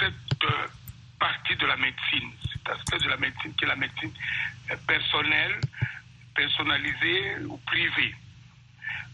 cette 0.00 0.44
euh, 0.44 0.66
partie 1.18 1.56
de 1.56 1.66
la 1.66 1.76
médecine, 1.76 2.32
cet 2.52 2.68
aspect 2.68 2.98
de 2.98 3.08
la 3.08 3.16
médecine 3.18 3.54
qui 3.54 3.64
est 3.64 3.68
la 3.68 3.76
médecine 3.76 4.12
euh, 4.70 4.76
personnelle, 4.86 5.60
personnalisée 6.34 7.38
ou 7.44 7.58
privée. 7.58 8.14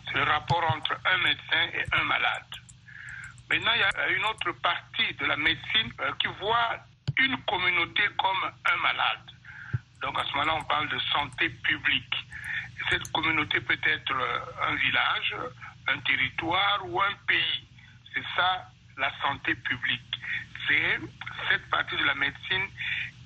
C'est 0.06 0.14
le 0.14 0.22
rapport 0.22 0.62
entre 0.72 0.96
un 1.04 1.18
médecin 1.18 1.62
et 1.74 1.84
un 1.92 2.04
malade. 2.04 2.46
Maintenant, 3.50 3.72
il 3.74 3.80
y 3.80 3.82
a 3.82 4.08
une 4.10 4.24
autre 4.24 4.52
partie 4.62 5.12
de 5.14 5.26
la 5.26 5.36
médecine 5.36 5.92
qui 6.18 6.28
voit 6.40 6.78
une 7.18 7.36
communauté 7.42 8.02
comme 8.18 8.52
un 8.72 8.76
malade. 8.82 9.30
Donc 10.02 10.18
à 10.18 10.24
ce 10.24 10.32
moment-là, 10.32 10.54
on 10.54 10.64
parle 10.64 10.88
de 10.88 10.98
santé 11.12 11.48
publique. 11.48 12.14
cette 12.90 13.10
communauté 13.12 13.60
peut 13.60 13.78
être 13.82 14.14
un 14.68 14.74
village, 14.76 15.36
un 15.88 15.98
territoire 16.00 16.80
ou 16.84 17.00
un 17.00 17.14
pays. 17.26 17.66
C'est 18.14 18.24
ça 18.36 18.70
la 18.96 19.12
santé 19.22 19.54
publique. 19.54 20.15
C'est 20.66 20.98
cette 21.50 21.70
partie 21.70 21.96
de 21.96 22.04
la 22.04 22.14
médecine 22.14 22.66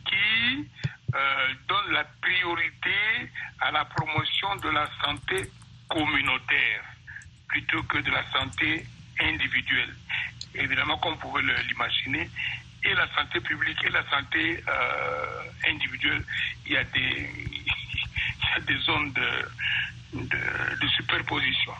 qui 0.04 0.68
euh, 1.14 1.48
donne 1.68 1.92
la 1.92 2.04
priorité 2.20 3.30
à 3.60 3.70
la 3.70 3.84
promotion 3.84 4.56
de 4.56 4.68
la 4.70 4.88
santé 5.04 5.50
communautaire 5.88 6.84
plutôt 7.48 7.82
que 7.84 7.98
de 7.98 8.10
la 8.10 8.24
santé 8.32 8.86
individuelle. 9.20 9.94
Évidemment, 10.54 10.98
comme 10.98 11.14
vous 11.14 11.20
pouvez 11.20 11.42
l'imaginer, 11.68 12.28
et 12.84 12.94
la 12.94 13.06
santé 13.14 13.40
publique 13.40 13.82
et 13.84 13.90
la 13.90 14.08
santé 14.08 14.62
euh, 14.66 15.42
individuelle, 15.68 16.24
il 16.66 16.72
y 16.72 16.76
a 16.76 16.84
des, 16.84 17.28
zones 18.86 19.12
de, 19.12 20.88
superposition. 20.96 21.72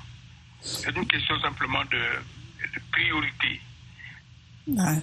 C'est 0.60 0.94
une 0.94 1.06
question 1.06 1.40
simplement 1.40 1.84
de, 1.84 2.02
priorité. 2.92 3.60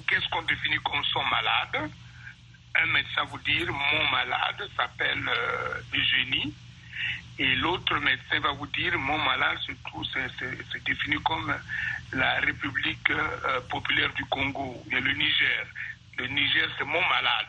Qu'est-ce 0.08 0.28
qu'on 0.30 0.44
définit 0.44 0.78
comme 0.84 1.04
son 1.12 1.24
malade? 1.24 1.90
Un 2.76 2.86
médecin 2.88 3.24
vous 3.30 3.40
dire 3.40 3.72
mon 3.72 4.10
malade 4.12 4.70
s'appelle 4.76 5.28
euh, 5.28 5.82
Eugénie 5.94 6.54
et 7.40 7.56
l'autre 7.56 7.96
médecin 8.00 8.40
va 8.42 8.52
vous 8.52 8.68
dire 8.68 8.98
mon 8.98 9.18
malade 9.18 9.58
se, 9.66 9.72
trouve, 9.86 10.04
se, 10.06 10.78
définit 10.86 11.22
comme 11.24 11.54
la 12.14 12.40
République 12.40 13.10
euh, 13.12 13.60
populaire 13.70 14.12
du 14.14 14.26
Congo, 14.26 14.84
et 14.92 15.00
le 15.00 15.14
Niger. 15.14 15.66
Le 16.18 16.28
Niger, 16.28 16.68
c'est 16.78 16.86
mon 16.86 17.02
malade. 17.02 17.48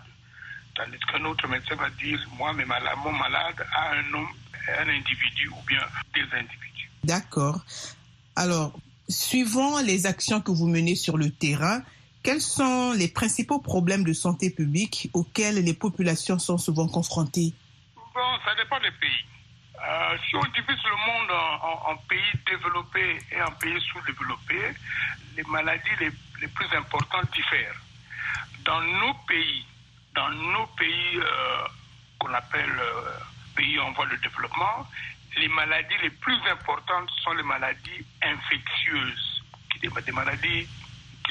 Tandis 0.74 0.98
qu'un 1.10 1.24
autre 1.24 1.48
médecin 1.48 1.74
va 1.76 1.88
dire 1.90 2.18
moi, 2.36 2.52
mes 2.52 2.64
malades, 2.64 2.96
mon 3.02 3.12
malade 3.12 3.64
a 3.74 3.92
un 3.92 4.14
homme, 4.14 4.28
un 4.78 4.88
individu 4.88 5.48
ou 5.48 5.62
bien 5.66 5.80
des 6.14 6.22
individus. 6.36 6.90
D'accord. 7.04 7.60
Alors, 8.36 8.78
suivant 9.08 9.80
les 9.80 10.06
actions 10.06 10.40
que 10.40 10.50
vous 10.50 10.66
menez 10.68 10.94
sur 10.94 11.16
le 11.16 11.30
terrain, 11.30 11.82
quels 12.22 12.40
sont 12.40 12.92
les 12.92 13.08
principaux 13.08 13.60
problèmes 13.60 14.04
de 14.04 14.12
santé 14.12 14.50
publique 14.50 15.10
auxquels 15.14 15.62
les 15.64 15.74
populations 15.74 16.38
sont 16.38 16.58
souvent 16.58 16.88
confrontées? 16.88 17.52
Bon, 18.14 18.38
ça 18.44 18.54
dépend 18.56 18.80
des 18.80 18.90
pays. 19.00 19.24
Euh, 19.86 20.16
si 20.28 20.36
on 20.36 20.42
divise 20.42 20.82
le 20.84 20.96
monde 21.06 21.30
en, 21.86 21.96
pays 22.08 22.32
développés 22.46 23.18
et 23.30 23.40
en 23.40 23.50
pays 23.52 23.80
sous-développés, 23.92 24.74
les 25.36 25.42
maladies 25.44 25.88
les, 26.00 26.48
plus 26.48 26.76
importantes 26.76 27.28
diffèrent. 27.32 27.80
Dans 28.64 28.80
nos 28.80 29.14
pays, 29.26 29.64
dans 30.14 30.30
nos 30.30 30.66
pays 30.78 31.16
euh, 31.16 31.66
qu'on 32.18 32.34
appelle 32.34 32.70
euh, 32.70 33.10
pays 33.54 33.78
en 33.78 33.92
voie 33.92 34.06
de 34.06 34.16
développement, 34.16 34.86
les 35.36 35.48
maladies 35.48 35.94
les 36.02 36.10
plus 36.10 36.38
importantes 36.50 37.08
sont 37.22 37.32
les 37.32 37.42
maladies 37.44 38.04
infectieuses, 38.22 39.42
qui 39.70 39.78
des, 39.78 40.12
maladies 40.12 40.66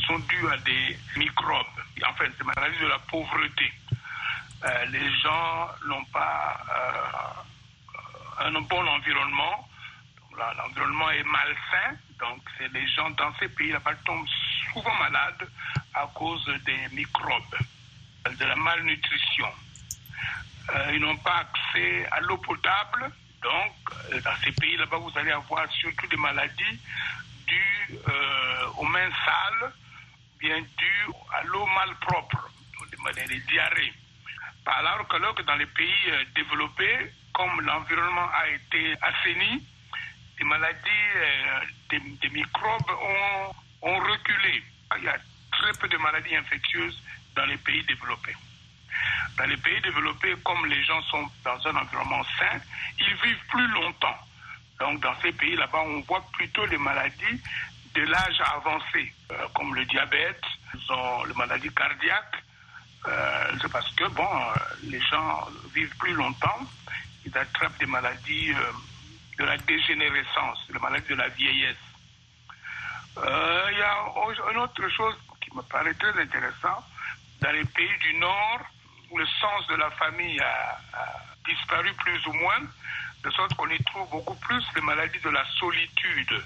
sont 0.07 0.19
dues 0.19 0.49
à 0.49 0.57
des 0.57 0.97
microbes, 1.17 1.65
enfin 2.07 2.25
des 2.25 2.43
maladies 2.43 2.79
de 2.79 2.87
la 2.87 2.99
pauvreté. 2.99 3.71
les 4.89 5.11
gens 5.21 5.69
n'ont 5.85 6.05
pas 6.05 7.45
un 8.39 8.61
bon 8.61 8.87
environnement. 8.87 9.67
L'environnement 10.37 11.09
est 11.09 11.23
malsain, 11.23 11.97
donc 12.19 12.41
c'est 12.57 12.71
les 12.71 12.87
gens 12.89 13.09
dans 13.11 13.33
ces 13.39 13.49
pays 13.49 13.71
là-bas 13.71 13.95
tombent 14.05 14.27
souvent 14.71 14.93
malades 14.95 15.49
à 15.95 16.07
cause 16.13 16.45
des 16.65 16.95
microbes, 16.95 17.57
de 18.39 18.45
la 18.45 18.55
malnutrition. 18.55 19.47
Euh, 20.69 20.91
ils 20.93 20.99
n'ont 20.99 21.17
pas 21.17 21.45
accès 21.45 22.05
à 22.11 22.19
l'eau 22.21 22.37
potable, 22.37 23.09
donc 23.41 23.73
euh, 24.11 24.21
dans 24.21 24.35
ces 24.43 24.51
pays 24.51 24.77
là-bas 24.77 24.97
vous 24.97 25.17
allez 25.17 25.31
avoir 25.31 25.71
surtout 25.71 26.07
des 26.07 26.17
maladies 26.17 26.79
dues 27.47 27.97
euh, 28.07 28.67
aux 28.77 28.85
mains 28.85 29.09
sales, 29.25 29.73
bien 30.39 30.59
dues 30.59 31.13
à 31.33 31.43
l'eau 31.43 31.65
malpropre, 31.65 32.49
maladies 33.03 33.35
des 33.35 33.39
diarrhées. 33.51 33.93
Alors 34.65 35.07
que 35.07 35.43
dans 35.43 35.55
les 35.55 35.65
pays 35.65 36.11
développés, 36.35 37.11
comme 37.33 37.61
l'environnement 37.61 38.29
a 38.33 38.49
été 38.49 38.95
assaini, 39.01 39.63
les 40.39 40.45
maladies, 40.45 41.07
euh, 41.15 41.59
des, 41.89 42.29
microbes 42.29 42.89
ont, 42.89 43.89
ont 43.89 43.99
reculé. 43.99 44.63
Il 44.97 45.03
y 45.03 45.07
a 45.07 45.17
très 45.51 45.73
peu 45.79 45.87
de 45.87 45.97
maladies 45.97 46.35
infectieuses 46.35 47.01
dans 47.35 47.45
les 47.45 47.57
pays 47.57 47.83
développés. 47.83 48.35
Dans 49.37 49.45
les 49.45 49.57
pays 49.57 49.79
développés, 49.81 50.35
comme 50.43 50.65
les 50.65 50.83
gens 50.83 51.01
sont 51.03 51.27
dans 51.43 51.67
un 51.67 51.75
environnement 51.75 52.23
sain, 52.37 52.59
ils 52.99 53.15
vivent 53.15 53.45
plus 53.49 53.67
longtemps. 53.69 54.17
Donc 54.79 55.01
dans 55.01 55.19
ces 55.21 55.31
pays 55.31 55.55
là-bas, 55.55 55.83
on 55.85 56.01
voit 56.01 56.25
plutôt 56.33 56.65
les 56.65 56.77
maladies 56.77 57.41
de 58.01 58.11
l'âge 58.11 58.41
avancé, 58.55 59.13
euh, 59.31 59.47
comme 59.55 59.75
le 59.75 59.85
diabète, 59.85 60.41
les 61.27 61.33
maladies 61.35 61.73
cardiaques. 61.73 62.43
Euh, 63.07 63.57
c'est 63.61 63.71
parce 63.71 63.89
que 63.95 64.05
bon, 64.09 64.27
les 64.83 65.01
gens 65.01 65.47
vivent 65.73 65.95
plus 65.97 66.13
longtemps 66.13 66.67
ils 67.27 67.37
attrapent 67.37 67.77
des 67.77 67.85
maladies 67.85 68.53
euh, 68.53 68.71
de 69.37 69.43
la 69.43 69.57
dégénérescence, 69.57 70.65
des 70.71 70.79
maladies 70.79 71.09
de 71.09 71.15
la 71.15 71.27
vieillesse. 71.29 71.75
Euh, 73.17 73.67
il 73.71 73.77
y 73.77 73.81
a 73.81 74.51
une 74.51 74.57
autre 74.59 74.87
chose 74.89 75.15
qui 75.41 75.53
me 75.55 75.61
paraît 75.63 75.93
très 75.95 76.21
intéressante. 76.21 76.85
Dans 77.41 77.51
les 77.51 77.65
pays 77.65 77.97
du 78.01 78.13
Nord, 78.15 78.61
le 79.15 79.25
sens 79.25 79.67
de 79.67 79.75
la 79.75 79.91
famille 79.91 80.39
a, 80.39 80.79
disparu 81.45 81.93
plus 81.93 82.27
ou 82.27 82.33
moins, 82.33 82.61
de 83.23 83.29
sorte 83.31 83.53
qu'on 83.55 83.69
y 83.69 83.83
trouve 83.85 84.09
beaucoup 84.09 84.35
plus 84.35 84.63
les 84.75 84.81
maladies 84.81 85.19
de 85.19 85.29
la 85.29 85.45
solitude, 85.59 86.43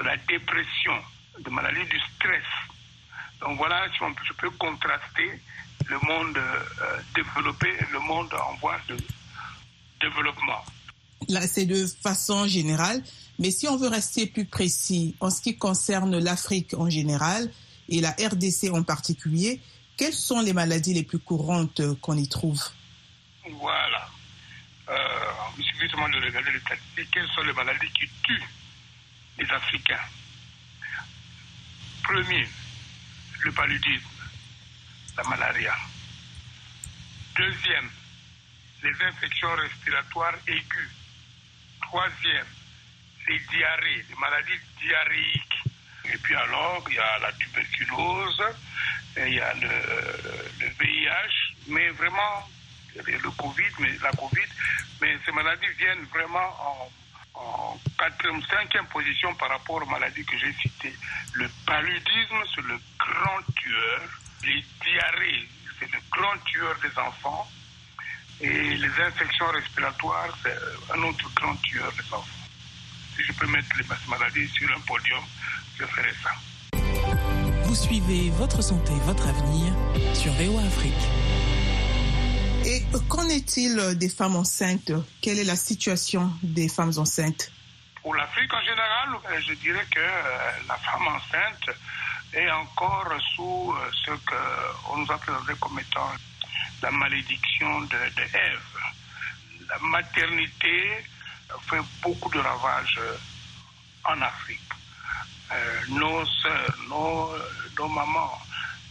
de 0.00 0.04
la 0.04 0.16
dépression, 0.16 0.92
des 1.44 1.50
maladies 1.50 1.84
du 1.88 2.00
stress. 2.16 2.42
Donc 3.40 3.58
voilà, 3.58 3.86
si 3.92 3.98
je 4.26 4.32
peux 4.34 4.50
contraster 4.50 5.40
le 5.86 5.98
monde 6.06 6.36
euh, 6.36 7.00
développé 7.14 7.68
et 7.68 7.92
le 7.92 7.98
monde 8.00 8.32
en 8.34 8.54
voie 8.56 8.78
de 8.88 8.96
développement. 10.00 10.64
Là, 11.28 11.42
c'est 11.46 11.66
de 11.66 11.86
façon 12.02 12.46
générale. 12.46 13.02
Mais 13.38 13.50
si 13.50 13.68
on 13.68 13.76
veut 13.76 13.88
rester 13.88 14.26
plus 14.26 14.44
précis 14.44 15.16
en 15.20 15.30
ce 15.30 15.40
qui 15.40 15.56
concerne 15.56 16.18
l'Afrique 16.18 16.74
en 16.74 16.88
général 16.90 17.50
et 17.88 18.00
la 18.00 18.10
RDC 18.10 18.70
en 18.72 18.82
particulier, 18.82 19.60
quelles 19.96 20.14
sont 20.14 20.40
les 20.40 20.52
maladies 20.52 20.94
les 20.94 21.02
plus 21.02 21.18
courantes 21.18 21.82
qu'on 22.00 22.16
y 22.16 22.28
trouve? 22.28 22.62
Voilà. 23.60 24.08
Euh, 24.88 24.94
il 25.58 25.64
suffit 25.64 25.90
seulement 25.90 26.08
de 26.08 26.16
regarder 26.16 26.52
les 26.52 26.60
statistiques. 26.60 27.08
Quelles 27.12 27.28
sont 27.34 27.42
les 27.42 27.52
maladies 27.52 27.90
qui 27.98 28.08
tuent 28.22 28.48
Africains 29.52 30.06
Premier, 32.02 32.48
le 33.44 33.52
paludisme, 33.52 34.08
la 35.16 35.22
malaria. 35.24 35.76
Deuxième, 37.36 37.90
les 38.82 39.02
infections 39.04 39.54
respiratoires 39.54 40.34
aiguës. 40.46 40.90
Troisième, 41.82 42.46
les 43.28 43.38
diarrhées, 43.38 44.04
les 44.08 44.16
maladies 44.16 44.60
diarrhéiques. 44.80 45.62
Et 46.12 46.18
puis 46.18 46.34
alors, 46.34 46.84
il 46.88 46.96
y 46.96 46.98
a 46.98 47.18
la 47.18 47.32
tuberculose, 47.34 48.42
il 49.16 49.34
y 49.34 49.40
a 49.40 49.54
le, 49.54 50.68
VIH, 50.80 51.54
mais 51.68 51.90
vraiment, 51.90 52.48
le 52.96 53.30
Covid, 53.30 53.72
mais 53.78 53.96
la 54.02 54.10
Covid, 54.12 54.48
mais 55.00 55.16
ces 55.24 55.32
maladies 55.32 55.72
viennent 55.78 56.04
vraiment 56.06 56.48
en, 56.60 56.92
en 57.34 57.78
quatrième, 57.98 58.42
cinquième 58.42 58.86
position 58.86 59.34
par 59.34 59.50
rapport 59.50 59.82
aux 59.82 59.86
maladies 59.86 60.24
que 60.24 60.36
j'ai 60.38 60.52
citées. 60.54 60.94
Le 61.34 61.48
paludisme, 61.66 62.42
c'est 62.54 62.62
le 62.62 62.78
grand 62.98 63.42
tueur. 63.54 64.00
Les 64.44 64.64
diarrhées, 64.82 65.48
c'est 65.78 65.90
le 65.92 65.98
grand 66.10 66.38
tueur 66.44 66.74
des 66.82 66.98
enfants. 66.98 67.48
Et 68.40 68.76
les 68.76 69.00
infections 69.02 69.46
respiratoires, 69.48 70.36
c'est 70.42 70.56
un 70.94 71.02
autre 71.02 71.30
grand 71.34 71.54
tueur 71.56 71.92
des 71.92 72.14
enfants. 72.14 72.38
Si 73.16 73.22
je 73.22 73.32
peux 73.34 73.46
mettre 73.48 73.68
les 73.76 73.84
maladies 74.08 74.48
sur 74.48 74.70
un 74.74 74.80
podium, 74.80 75.22
je 75.78 75.84
ferai 75.84 76.12
ça. 76.22 76.30
Vous 77.64 77.74
suivez 77.74 78.30
votre 78.30 78.62
santé, 78.62 78.92
votre 79.04 79.28
avenir 79.28 79.72
sur 80.14 80.32
VOA 80.32 80.62
Afrique. 80.62 81.49
Et 82.92 82.98
qu'en 83.08 83.28
est-il 83.28 83.96
des 83.98 84.08
femmes 84.08 84.34
enceintes? 84.34 84.90
Quelle 85.20 85.38
est 85.38 85.44
la 85.44 85.54
situation 85.54 86.32
des 86.42 86.68
femmes 86.68 86.92
enceintes? 86.96 87.52
Pour 88.02 88.14
l'Afrique 88.16 88.52
en 88.52 88.62
général, 88.62 89.40
je 89.46 89.54
dirais 89.54 89.86
que 89.90 90.00
euh, 90.00 90.50
la 90.66 90.76
femme 90.76 91.06
enceinte 91.06 91.76
et 92.34 92.50
encore 92.50 93.06
sous 93.36 93.74
ce 94.04 94.10
qu'on 94.10 94.96
nous 94.96 95.12
a 95.12 95.18
présenté 95.18 95.52
comme 95.60 95.78
étant 95.78 96.10
la 96.82 96.90
malédiction 96.90 97.82
de, 97.82 97.96
Ève. 97.96 98.78
La 99.68 99.78
maternité 99.78 101.04
fait 101.68 101.80
beaucoup 102.02 102.30
de 102.30 102.38
ravages 102.38 103.00
en 104.04 104.20
Afrique. 104.20 104.60
Euh, 105.52 105.80
nos 105.90 106.24
sœurs, 106.26 106.76
nos, 106.88 107.30
nos, 107.78 107.88
mamans 107.88 108.38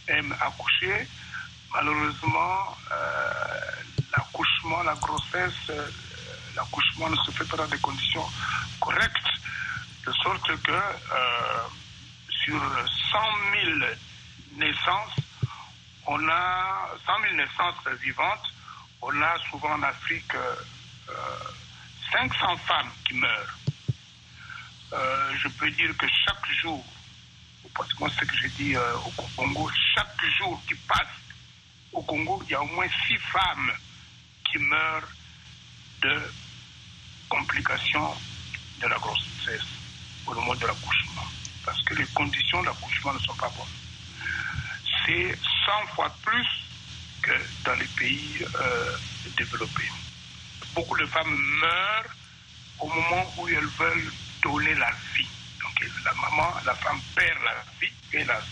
aiment 0.07 0.35
accoucher. 0.41 1.07
Malheureusement, 1.73 2.77
euh, 2.91 3.59
l'accouchement, 4.11 4.83
la 4.83 4.95
grossesse, 4.95 5.53
euh, 5.69 5.87
l'accouchement 6.55 7.09
ne 7.09 7.15
se 7.17 7.31
fait 7.31 7.45
pas 7.45 7.57
dans 7.57 7.67
des 7.67 7.79
conditions 7.79 8.25
correctes, 8.79 9.29
de 10.05 10.11
sorte 10.13 10.61
que 10.63 10.79
sur 12.29 12.59
100 13.11 13.19
000 13.63 13.79
naissances, 14.53 15.15
on 16.07 16.29
a 16.29 16.89
100 17.05 17.21
000 17.21 17.33
naissances 17.35 17.99
vivantes, 18.01 18.53
on 19.01 19.21
a 19.21 19.37
souvent 19.49 19.73
en 19.73 19.83
Afrique 19.83 20.33
500 22.11 22.57
femmes 22.65 22.91
qui 23.05 23.15
meurent. 23.15 23.59
Euh, 24.93 25.31
je 25.37 25.47
peux 25.49 25.69
dire 25.71 25.95
que 25.97 26.07
chaque 26.25 26.51
jour, 26.61 26.83
pratiquement 27.73 28.09
ce 28.09 28.25
que 28.25 28.35
j'ai 28.37 28.49
dit 28.49 28.75
euh, 28.75 28.95
au 28.97 29.23
Congo, 29.35 29.69
chaque 29.95 30.25
jour 30.37 30.59
qui 30.67 30.73
passe 30.75 31.07
au 31.93 32.01
Congo, 32.01 32.41
il 32.45 32.51
y 32.51 32.55
a 32.55 32.61
au 32.61 32.67
moins 32.67 32.87
six 33.07 33.17
femmes 33.17 33.71
qui 34.51 34.57
meurent 34.59 35.07
de 36.01 36.21
complications 37.29 38.13
de 38.81 38.87
la 38.87 38.97
grossesse 38.97 39.67
au 40.25 40.33
moment 40.33 40.55
de 40.55 40.65
l'accouchement. 40.65 41.25
Parce 41.65 41.81
que 41.83 41.93
les 41.95 42.05
conditions 42.07 42.63
d'accouchement 42.63 43.13
ne 43.13 43.19
sont 43.19 43.35
pas 43.35 43.49
bonnes. 43.49 43.67
C'est 45.05 45.37
100 45.65 45.87
fois 45.95 46.13
plus 46.23 46.47
que 47.21 47.31
dans 47.65 47.75
les 47.75 47.85
pays 47.97 48.45
euh, 48.55 48.97
développés. 49.37 49.91
Beaucoup 50.73 50.97
de 50.97 51.05
femmes 51.05 51.35
meurent 51.61 52.15
au 52.79 52.87
moment 52.87 53.33
où 53.37 53.47
elles 53.47 53.65
veulent 53.77 54.11
donner 54.41 54.73
la 54.75 54.91
vie. 55.15 55.27
Donc 55.61 55.89
la 56.05 56.13
maman, 56.13 56.53
la 56.65 56.75
femme 56.75 56.99
perd 57.15 57.37
la 57.43 57.63
vie, 57.81 57.93
hélas. 58.13 58.43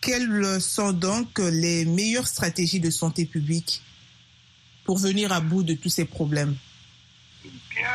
Quelles 0.00 0.60
sont 0.60 0.92
donc 0.92 1.38
les 1.38 1.84
meilleures 1.84 2.26
stratégies 2.26 2.80
de 2.80 2.90
santé 2.90 3.26
publique 3.26 3.82
pour 4.90 4.98
venir 4.98 5.30
à 5.30 5.38
bout 5.38 5.62
de 5.62 5.74
tous 5.74 5.88
ces 5.88 6.04
problèmes 6.04 6.56
Bien, 7.44 7.86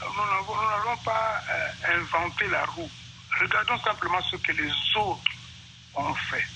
nous 0.00 0.70
n'avons 0.70 0.96
pas 1.04 1.42
euh, 1.50 1.98
inventé 1.98 2.46
la 2.46 2.64
roue. 2.66 2.88
Regardons 3.40 3.76
simplement 3.82 4.22
ce 4.30 4.36
que 4.36 4.52
les 4.52 4.70
autres 4.94 5.32
ont 5.96 6.14
fait. 6.14 6.46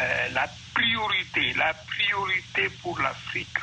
Euh, 0.00 0.28
la 0.32 0.48
priorité, 0.72 1.52
la 1.58 1.74
priorité 1.74 2.70
pour 2.80 2.98
l'Afrique, 3.00 3.58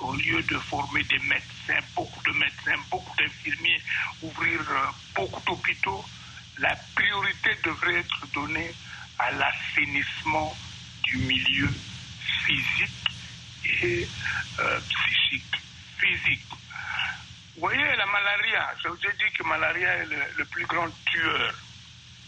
au 0.00 0.12
lieu 0.12 0.42
de 0.42 0.58
former 0.58 1.02
des 1.04 1.18
médecins, 1.20 1.82
beaucoup 1.94 2.22
de 2.30 2.32
médecins, 2.32 2.78
beaucoup 2.90 3.16
d'infirmiers, 3.16 3.80
ouvrir 4.20 4.60
euh, 4.60 4.86
beaucoup 5.14 5.40
d'hôpitaux, 5.46 6.04
la 6.58 6.76
priorité 6.94 7.56
devrait 7.64 8.00
être 8.00 8.26
donnée 8.34 8.74
à 9.18 9.30
l'assainissement 9.30 10.54
du 11.04 11.16
milieu 11.16 11.70
physique 12.44 13.05
et 13.82 14.08
euh, 14.60 14.80
psychique. 14.80 15.56
Physique. 15.98 16.46
Vous 17.54 17.60
voyez, 17.60 17.96
la 17.96 18.06
malaria, 18.06 18.74
je 18.82 18.88
vous 18.88 18.96
ai 18.96 19.12
dit 19.12 19.32
que 19.36 19.42
malaria 19.44 19.96
est 19.96 20.06
le, 20.36 20.44
plus 20.44 20.66
grand 20.66 20.88
tueur. 21.06 21.54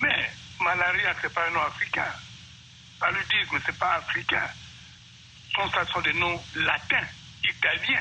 Mais 0.00 0.31
malaria, 0.61 1.14
ce 1.20 1.26
n'est 1.26 1.32
pas 1.32 1.46
un 1.46 1.50
nom 1.50 1.62
africain. 1.62 2.12
Paludisme, 2.99 3.61
ce 3.61 3.70
n'est 3.70 3.76
pas 3.76 3.94
africain. 3.94 4.49
Ce 5.55 5.93
sont 5.93 6.00
des 6.00 6.12
noms 6.14 6.43
latins 6.55 7.06
italien. 7.44 8.00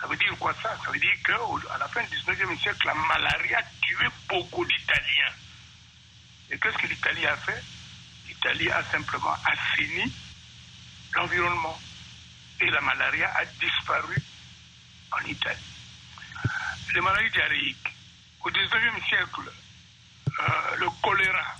Ça 0.00 0.06
veut 0.06 0.16
dire 0.16 0.34
quoi 0.38 0.54
ça? 0.62 0.76
Ça 0.84 0.90
veut 0.90 0.98
dire 0.98 1.14
qu'à 1.24 1.78
la 1.78 1.88
fin 1.88 2.02
du 2.02 2.16
19e 2.16 2.60
siècle, 2.60 2.86
la 2.86 2.94
malaria 2.94 3.62
tuait 3.80 4.08
beaucoup 4.28 4.64
d'Italiens. 4.64 5.32
Et 6.50 6.58
qu'est-ce 6.58 6.78
que 6.78 6.86
l'Italie 6.86 7.26
a 7.26 7.36
fait? 7.36 7.62
L'Italie 8.28 8.70
a 8.70 8.82
simplement 8.84 9.36
assaini 9.44 10.12
l'environnement. 11.14 11.80
Et 12.60 12.70
la 12.70 12.80
malaria 12.80 13.30
a 13.36 13.44
disparu 13.44 14.16
en 15.12 15.24
Italie. 15.26 15.76
Les 16.94 17.00
maladies 17.00 17.30
diarrhéiques. 17.30 17.92
Au 18.40 18.50
19e 18.50 19.06
siècle, 19.08 19.52
euh, 20.38 20.76
le 20.78 20.86
choléra 21.02 21.56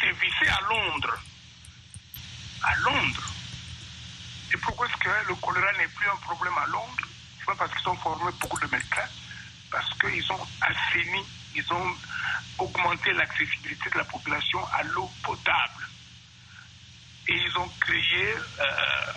sévissait 0.00 0.48
à 0.48 0.60
Londres. 0.68 1.18
À 2.62 2.74
Londres. 2.76 3.32
Et 4.52 4.56
pourquoi 4.58 4.86
est-ce 4.86 4.96
que 4.96 5.28
le 5.28 5.34
choléra 5.36 5.72
n'est 5.74 5.88
plus 5.88 6.08
un 6.08 6.16
problème 6.16 6.56
à 6.58 6.66
Londres? 6.66 7.06
C'est 7.38 7.46
pas 7.46 7.54
parce 7.54 7.72
qu'ils 7.74 7.88
ont 7.88 7.96
formé 7.96 8.32
beaucoup 8.40 8.58
de 8.60 8.66
médecins, 8.66 9.08
parce 9.70 9.90
qu'ils 9.98 10.32
ont 10.32 10.46
assaini, 10.60 11.24
ils 11.54 11.72
ont 11.72 11.96
augmenté 12.58 13.12
l'accessibilité 13.12 13.90
de 13.90 13.98
la 13.98 14.04
population 14.04 14.60
à 14.72 14.82
l'eau 14.84 15.10
potable. 15.22 15.88
Et 17.28 17.34
ils 17.34 17.58
ont 17.58 17.68
créé, 17.80 18.34
euh, 18.60 19.12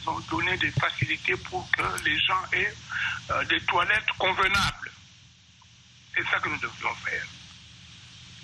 ils 0.00 0.08
ont 0.08 0.18
donné 0.30 0.56
des 0.56 0.70
facilités 0.72 1.36
pour 1.36 1.68
que 1.70 2.04
les 2.04 2.18
gens 2.20 2.42
aient 2.52 2.74
euh, 3.30 3.44
des 3.44 3.60
toilettes 3.60 4.10
convenables. 4.18 4.90
C'est 6.14 6.24
ça 6.28 6.38
que 6.40 6.48
nous 6.48 6.58
devrions 6.58 6.94
faire. 6.96 7.24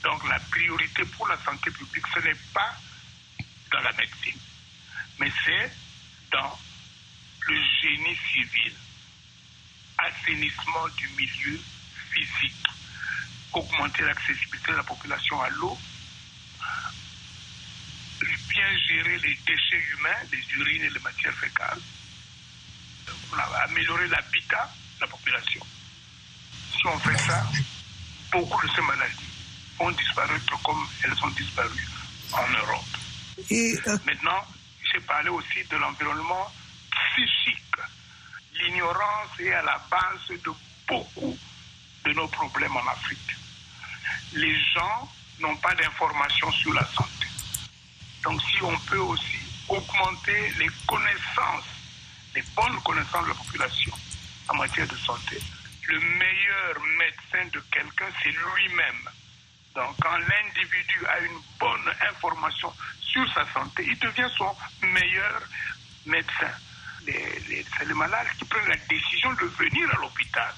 Donc 0.02 0.28
la 0.28 0.38
priorité 0.38 1.04
pour 1.04 1.26
la 1.26 1.36
santé 1.44 1.70
publique, 1.70 2.04
ce 2.14 2.20
n'est 2.20 2.36
pas 2.54 2.76
dans 3.72 3.80
la 3.80 3.92
médecine, 3.92 4.38
mais 5.18 5.30
c'est 5.44 5.70
dans 6.32 6.58
le 7.46 7.56
génie 7.82 8.16
civil, 8.32 8.72
assainissement 9.98 10.88
du 10.96 11.08
milieu 11.08 11.60
physique, 12.12 12.66
augmenter 13.52 14.02
l'accessibilité 14.02 14.72
de 14.72 14.76
la 14.76 14.82
population 14.84 15.42
à 15.42 15.48
l'eau, 15.50 15.78
bien 18.26 18.78
gérer 18.88 19.18
les 19.18 19.34
déchets 19.46 19.82
humains, 19.92 20.22
les 20.32 20.58
urines 20.58 20.82
et 20.84 20.90
les 20.90 21.00
matières 21.00 21.34
fécales, 21.34 21.80
améliorer 23.64 24.08
l'habitat 24.08 24.72
de 24.96 25.00
la 25.02 25.06
population. 25.06 25.60
Si 26.72 26.86
on 26.86 26.98
fait 26.98 27.18
ça, 27.18 27.46
beaucoup 28.32 28.66
de 28.66 28.72
ces 28.72 28.82
maladies 28.82 29.28
vont 29.78 29.90
disparaître 29.92 30.62
comme 30.62 30.86
elles 31.04 31.24
ont 31.24 31.30
disparu 31.30 31.86
en 32.32 32.48
Europe. 32.48 32.84
Et, 33.50 33.78
euh, 33.86 33.98
Maintenant, 34.04 34.44
j'ai 34.92 35.00
parlé 35.00 35.28
aussi 35.28 35.64
de 35.70 35.76
l'environnement 35.76 36.52
psychique. 36.90 37.64
L'ignorance 38.54 39.38
est 39.38 39.52
à 39.52 39.62
la 39.62 39.80
base 39.90 40.38
de 40.42 40.50
beaucoup 40.88 41.38
de 42.04 42.12
nos 42.12 42.28
problèmes 42.28 42.76
en 42.76 42.86
Afrique. 42.88 43.36
Les 44.32 44.60
gens 44.74 45.12
n'ont 45.40 45.56
pas 45.56 45.74
d'informations 45.74 46.50
sur 46.52 46.72
la 46.72 46.84
santé. 46.86 47.26
Donc 48.22 48.40
si 48.42 48.62
on 48.62 48.76
peut 48.80 48.98
aussi 48.98 49.38
augmenter 49.68 50.52
les 50.58 50.68
connaissances, 50.86 51.64
les 52.34 52.42
bonnes 52.56 52.80
connaissances 52.82 53.24
de 53.24 53.28
la 53.28 53.34
population 53.34 53.92
en 54.48 54.54
matière 54.54 54.88
de 54.88 54.96
santé, 54.96 55.38
le 55.88 56.00
meilleur 56.00 56.80
médecin 56.98 57.48
de 57.52 57.60
quelqu'un, 57.70 58.06
c'est 58.22 58.30
lui-même. 58.30 59.08
Donc 59.74 59.94
quand 60.02 60.16
l'individu 60.16 61.06
a 61.06 61.20
une 61.20 61.40
bonne 61.58 61.92
information 62.10 62.72
sur 63.00 63.32
sa 63.32 63.46
santé, 63.52 63.84
il 63.86 63.98
devient 63.98 64.28
son 64.36 64.54
meilleur 64.82 65.42
médecin. 66.06 66.50
c'est 67.04 67.84
les 67.86 67.94
malades 67.94 68.26
qui 68.38 68.44
prennent 68.44 68.68
la 68.68 68.76
décision 68.76 69.32
de 69.34 69.44
venir 69.44 69.88
à 69.94 70.00
l'hôpital. 70.00 70.54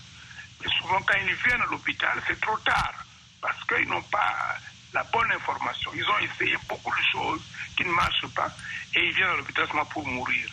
Et 0.65 0.69
souvent, 0.79 1.01
quand 1.03 1.19
ils 1.27 1.35
viennent 1.35 1.63
à 1.63 1.67
l'hôpital, 1.67 2.23
c'est 2.27 2.41
trop 2.41 2.57
tard 2.59 2.93
parce 3.41 3.63
qu'ils 3.65 3.89
n'ont 3.89 4.03
pas 4.03 4.57
la 4.93 5.03
bonne 5.05 5.31
information. 5.33 5.91
Ils 5.95 6.05
ont 6.05 6.19
essayé 6.19 6.57
beaucoup 6.69 6.91
de 6.91 7.05
choses 7.13 7.41
qui 7.77 7.85
ne 7.85 7.91
marchent 7.91 8.27
pas 8.35 8.51
et 8.95 9.07
ils 9.07 9.15
viennent 9.15 9.29
à 9.29 9.37
l'hôpital 9.37 9.67
pour 9.91 10.07
mourir. 10.07 10.49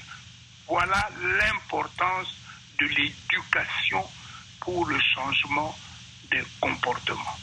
Voilà 0.68 1.10
l'importance 1.22 2.36
de 2.80 2.86
l'éducation 2.86 4.06
pour 4.60 4.86
le 4.86 5.00
changement 5.16 5.78
des 6.32 6.44
comportements. 6.60 7.40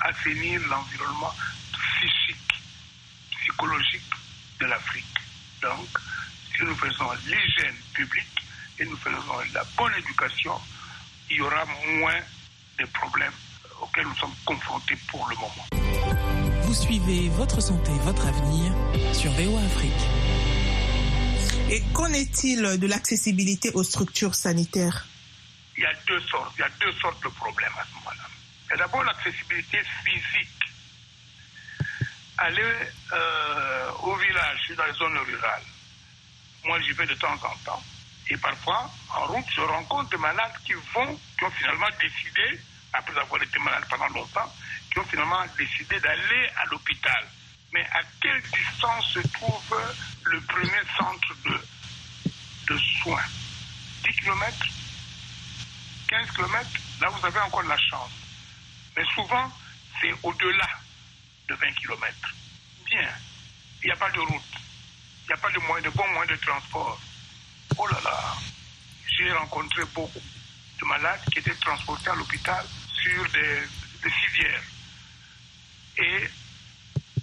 Assainir 0.00 0.60
l'environnement 0.68 1.34
psychique 1.72 2.62
psychologique 3.30 4.10
de 4.60 4.66
l'Afrique. 4.66 5.04
Donc, 5.60 5.88
si 6.54 6.62
nous 6.62 6.76
faisons 6.76 7.10
l'hygiène 7.26 7.76
publique 7.92 8.42
et 8.78 8.84
nous 8.84 8.96
faisons 8.96 9.40
la 9.52 9.64
bonne 9.76 9.94
éducation, 9.94 10.60
il 11.30 11.36
y 11.36 11.40
aura 11.40 11.64
moins 11.64 12.20
de 12.78 12.84
problèmes 12.86 13.32
auxquels 13.84 14.06
nous 14.06 14.16
sommes 14.16 14.34
confrontés 14.44 14.96
pour 15.10 15.28
le 15.28 15.36
moment. 15.36 16.62
Vous 16.62 16.74
suivez 16.74 17.28
votre 17.28 17.60
santé, 17.60 17.92
votre 18.00 18.26
avenir 18.26 18.72
sur 19.12 19.30
VOA 19.32 19.60
Afrique. 19.60 20.04
Et 21.70 21.82
qu'en 21.92 22.12
est-il 22.12 22.78
de 22.78 22.86
l'accessibilité 22.86 23.70
aux 23.74 23.84
structures 23.84 24.34
sanitaires? 24.34 25.06
Il 25.76 25.82
y 25.82 25.86
a 25.86 25.92
deux 26.06 26.20
sortes, 26.20 26.52
il 26.56 26.60
y 26.60 26.64
a 26.64 26.70
deux 26.80 26.92
sortes 27.00 27.22
de 27.22 27.28
problèmes 27.28 27.72
à 27.78 27.84
ce 27.84 27.94
moment-là. 27.96 28.28
Il 28.66 28.70
y 28.70 28.74
a 28.74 28.76
d'abord 28.78 29.02
l'accessibilité 29.04 29.78
physique 30.04 30.48
aller 32.38 32.62
euh, 33.12 33.90
au 34.02 34.16
village, 34.16 34.58
je 34.58 34.64
suis 34.64 34.76
dans 34.76 34.84
les 34.86 34.92
zones 34.94 35.18
rurales. 35.18 35.62
Moi, 36.64 36.80
j'y 36.80 36.92
vais 36.92 37.06
de 37.06 37.14
temps 37.14 37.34
en 37.34 37.56
temps. 37.64 37.82
Et 38.30 38.36
parfois, 38.38 38.90
en 39.14 39.26
route, 39.26 39.44
je 39.54 39.60
rencontre 39.60 40.10
des 40.10 40.16
malades 40.16 40.52
qui 40.64 40.72
vont, 40.72 41.18
qui 41.38 41.44
ont 41.44 41.50
finalement 41.50 41.86
décidé, 42.00 42.60
après 42.94 43.18
avoir 43.18 43.42
été 43.42 43.58
malades 43.58 43.84
pendant 43.90 44.08
longtemps, 44.08 44.52
qui 44.90 44.98
ont 45.00 45.04
finalement 45.04 45.44
décidé 45.58 45.98
d'aller 46.00 46.48
à 46.56 46.64
l'hôpital. 46.66 47.24
Mais 47.72 47.84
à 47.92 48.00
quelle 48.20 48.40
distance 48.42 49.06
se 49.12 49.18
trouve 49.28 49.76
le 50.24 50.40
premier 50.42 50.82
centre 50.96 51.34
de, 51.44 51.60
de 52.68 52.78
soins? 53.02 53.24
10 54.04 54.12
km 54.16 54.66
15 56.08 56.30
km 56.30 56.70
Là, 57.00 57.08
vous 57.08 57.26
avez 57.26 57.40
encore 57.40 57.62
la 57.64 57.76
chance. 57.78 58.10
Mais 58.96 59.04
souvent, 59.14 59.50
c'est 60.00 60.14
au-delà 60.22 60.68
de 61.48 61.54
20 61.54 61.72
km. 61.72 62.34
Bien, 62.86 63.08
il 63.82 63.86
n'y 63.86 63.92
a 63.92 63.96
pas 63.96 64.10
de 64.10 64.20
route, 64.20 64.42
il 65.24 65.26
n'y 65.26 65.32
a 65.32 65.36
pas 65.38 65.50
de, 65.50 65.58
moyen, 65.58 65.82
de 65.82 65.90
bons 65.90 66.08
moyens 66.12 66.38
de 66.38 66.44
transport. 66.44 67.00
Oh 67.76 67.86
là 67.88 67.98
là, 68.04 68.36
j'ai 69.08 69.32
rencontré 69.32 69.82
beaucoup 69.92 70.22
de 70.80 70.84
malades 70.86 71.20
qui 71.32 71.40
étaient 71.40 71.54
transportés 71.56 72.10
à 72.10 72.14
l'hôpital 72.14 72.64
sur 73.04 73.24
des, 73.30 74.10
civières 74.10 74.62
et 75.98 76.28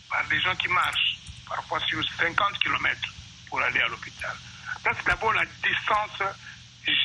par 0.09 0.27
des 0.27 0.39
gens 0.41 0.55
qui 0.55 0.67
marchent, 0.67 1.17
parfois 1.47 1.79
sur 1.81 2.03
50 2.17 2.59
km 2.59 3.13
pour 3.47 3.61
aller 3.61 3.79
à 3.79 3.87
l'hôpital. 3.87 4.35
Ça, 4.83 4.91
c'est 4.95 5.05
d'abord 5.05 5.33
la 5.33 5.45
distance 5.45 6.21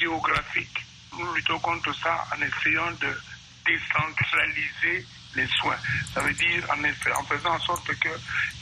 géographique. 0.00 0.78
Nous 1.12 1.34
luttons 1.34 1.58
contre 1.60 1.94
ça 1.94 2.26
en 2.34 2.42
essayant 2.42 2.90
de 2.92 3.20
décentraliser 3.66 5.06
les 5.34 5.46
soins. 5.60 5.78
Ça 6.14 6.20
veut 6.20 6.34
dire 6.34 6.64
en, 6.70 7.24
faisant 7.24 7.54
en 7.54 7.60
sorte 7.60 7.94
que 7.98 8.08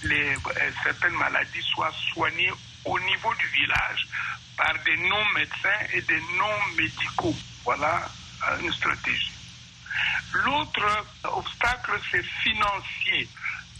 les, 0.05 0.37
certaines 0.83 1.15
maladies 1.15 1.63
soient 1.75 1.93
soignées 2.13 2.53
au 2.85 2.99
niveau 3.01 3.35
du 3.35 3.47
village 3.49 4.07
par 4.57 4.75
des 4.85 4.97
non-médecins 4.97 5.87
et 5.93 6.03
des 6.03 6.21
non-médicaux. 6.39 7.37
Voilà 7.65 8.09
une 8.61 8.73
stratégie. 8.73 9.34
L'autre 10.35 11.07
obstacle, 11.25 11.93
c'est 12.11 12.25
financier. 12.43 13.29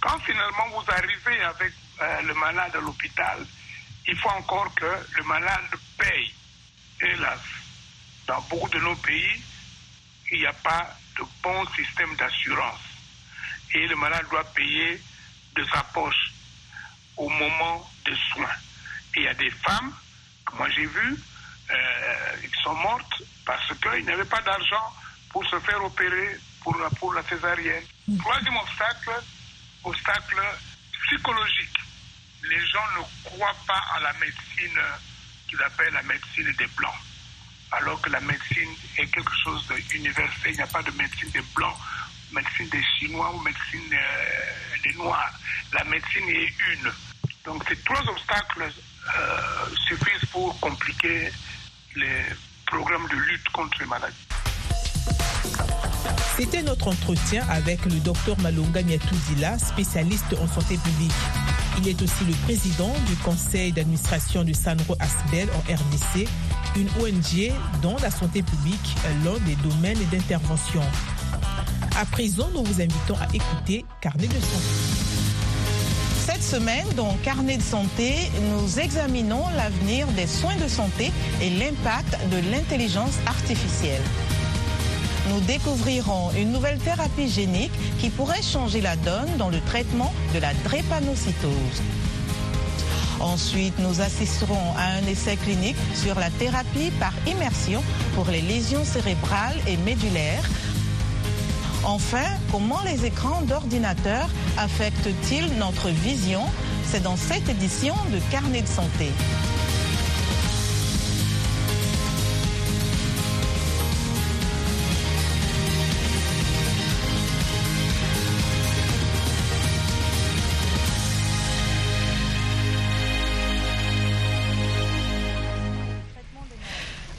Quand 0.01 0.19
finalement 0.21 0.69
vous 0.69 0.91
arrivez 0.93 1.43
avec 1.43 1.73
euh, 2.01 2.23
le 2.23 2.35
malade 2.35 2.77
à 2.77 2.81
l'hôpital, 2.81 3.45
il 4.07 4.17
faut 4.17 4.29
encore 4.29 4.73
que 4.75 5.07
le 5.17 5.25
malade 5.25 5.75
paye. 5.99 6.33
Hélas, 7.01 7.41
dans 8.29 8.41
beaucoup 8.43 8.69
de 8.69 8.79
nos 8.79 8.95
pays, 8.97 9.43
il 10.31 10.41
n'y 10.41 10.47
a 10.47 10.53
pas 10.53 10.97
de 11.19 11.25
bon 11.43 11.67
système 11.75 12.15
d'assurance. 12.17 12.81
Et 13.75 13.87
le 13.89 13.97
malade 13.97 14.27
doit 14.31 14.45
payer 14.55 15.03
de 15.57 15.65
sa 15.65 15.83
poche 15.83 16.33
au 17.17 17.29
moment 17.29 17.91
des 18.05 18.17
soins. 18.33 18.57
Et 19.17 19.21
il 19.21 19.23
y 19.25 19.29
a 19.29 19.35
des 19.35 19.51
femmes, 19.51 19.93
que 20.47 20.55
moi 20.55 20.69
j'ai 20.71 20.87
vues, 20.87 21.19
euh, 21.71 22.37
qui 22.43 22.63
sont 22.63 22.75
mortes 22.75 23.23
parce 23.45 23.67
qu'ils 23.79 24.05
n'avaient 24.05 24.25
pas 24.25 24.43
d'argent 24.43 24.93
pour 25.35 25.45
se 25.47 25.59
faire 25.59 25.85
opérer 25.85 26.39
pour 26.63 26.79
la, 26.79 26.89
pour 26.91 27.13
la 27.13 27.23
césarienne. 27.25 27.83
Troisième 28.21 28.57
obstacle, 28.57 29.11
obstacle 29.83 30.41
psychologique. 31.07 31.77
Les 32.49 32.65
gens 32.69 32.87
ne 32.97 33.29
croient 33.29 33.57
pas 33.67 33.83
à 33.97 34.01
la 34.01 34.13
médecine 34.13 34.79
qu'ils 35.49 35.61
appellent 35.61 35.93
la 35.93 36.05
médecine 36.05 36.55
des 36.57 36.69
Blancs. 36.77 36.95
Alors 37.73 38.01
que 38.01 38.11
la 38.11 38.21
médecine 38.21 38.71
est 38.97 39.09
quelque 39.09 39.35
chose 39.43 39.67
d'universel. 39.89 40.53
Il 40.53 40.55
n'y 40.55 40.63
a 40.63 40.69
pas 40.69 40.85
de 40.85 40.93
médecine 40.93 41.31
des 41.31 41.43
Blancs, 41.57 41.77
médecine 42.31 42.69
des 42.69 42.85
Chinois 42.97 43.35
ou 43.35 43.41
médecine 43.41 43.93
euh, 43.93 44.77
des 44.85 44.95
Noirs. 44.95 45.35
La 45.73 45.83
médecine 45.83 46.29
est 46.29 46.55
une. 46.75 46.93
Donc 47.45 47.65
ces 47.69 47.77
trois 47.83 48.09
obstacles 48.09 48.63
euh, 49.19 49.67
suffisent 49.89 50.31
pour 50.31 50.61
compliquer 50.61 51.33
les 51.97 52.23
programmes 52.67 53.09
de 53.09 53.17
lutte 53.17 53.49
contre 53.49 53.81
les 53.81 53.87
maladies. 53.87 54.34
C'était 56.37 56.63
notre 56.63 56.89
entretien 56.89 57.47
avec 57.49 57.85
le 57.85 58.01
docteur 58.01 58.37
Malonga 58.41 58.83
Niatouzila, 58.83 59.57
spécialiste 59.57 60.35
en 60.43 60.49
santé 60.49 60.77
publique. 60.79 61.13
Il 61.79 61.87
est 61.87 62.03
aussi 62.03 62.25
le 62.27 62.35
président 62.45 62.93
du 63.07 63.15
conseil 63.17 63.71
d'administration 63.71 64.43
du 64.43 64.53
Sanro 64.53 64.97
Asbel 64.99 65.49
en 65.51 65.73
RDC, 65.73 66.29
une 66.77 66.89
ONG 67.01 67.53
dont 67.83 67.97
la 68.03 68.11
santé 68.11 68.43
publique 68.43 68.97
est 69.07 69.25
l'un 69.25 69.39
des 69.47 69.55
domaines 69.63 70.05
d'intervention. 70.11 70.83
À 71.97 72.05
présent, 72.05 72.49
nous 72.53 72.65
vous 72.65 72.81
invitons 72.81 73.15
à 73.15 73.33
écouter 73.33 73.85
Carnet 74.01 74.27
de 74.27 74.33
santé. 74.33 75.05
Cette 76.27 76.43
semaine, 76.43 76.87
dans 76.97 77.15
Carnet 77.23 77.59
de 77.59 77.63
santé, 77.63 78.15
nous 78.51 78.81
examinons 78.81 79.45
l'avenir 79.57 80.09
des 80.17 80.27
soins 80.27 80.57
de 80.57 80.67
santé 80.67 81.13
et 81.41 81.51
l'impact 81.51 82.19
de 82.33 82.51
l'intelligence 82.51 83.19
artificielle 83.27 84.03
nous 85.31 85.41
découvrirons 85.41 86.31
une 86.37 86.53
nouvelle 86.53 86.79
thérapie 86.79 87.29
génique 87.29 87.73
qui 87.99 88.11
pourrait 88.11 88.43
changer 88.43 88.81
la 88.81 88.97
donne 88.97 89.37
dans 89.39 89.49
le 89.49 89.61
traitement 89.61 90.13
de 90.35 90.39
la 90.39 90.53
drépanocytose. 90.65 91.83
Ensuite, 93.21 93.79
nous 93.79 94.01
assisterons 94.01 94.75
à 94.77 94.99
un 94.99 95.07
essai 95.07 95.37
clinique 95.37 95.77
sur 95.95 96.19
la 96.19 96.31
thérapie 96.31 96.91
par 97.01 97.13
immersion 97.27 97.83
pour 98.15 98.27
les 98.27 98.43
lésions 98.43 98.85
cérébrales 98.85 99.57
et 99.67 99.77
médulaires. 99.79 100.45
Enfin, 101.85 102.25
comment 102.51 102.81
les 102.85 103.07
écrans 103.07 103.43
d'ordinateur 103.43 104.29
affectent-ils 104.59 105.47
notre 105.59 105.89
vision? 105.89 106.43
C'est 106.91 107.03
dans 107.03 107.17
cette 107.17 107.49
édition 107.49 107.95
de 108.13 108.19
Carnet 108.31 108.63
de 108.63 108.69
santé. 108.69 109.11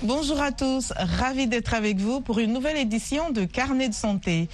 Bonjour 0.02 0.42
à 0.42 0.52
tous, 0.52 0.92
ravi 0.98 1.48
d'être 1.48 1.74
avec 1.74 2.00
vous 2.00 2.20
pour 2.20 2.40
une 2.40 2.52
nouvelle 2.52 2.76
édition 2.76 3.32
de 3.32 3.46
Carnet 3.46 3.88
de 3.88 3.94
santé. 3.94 4.50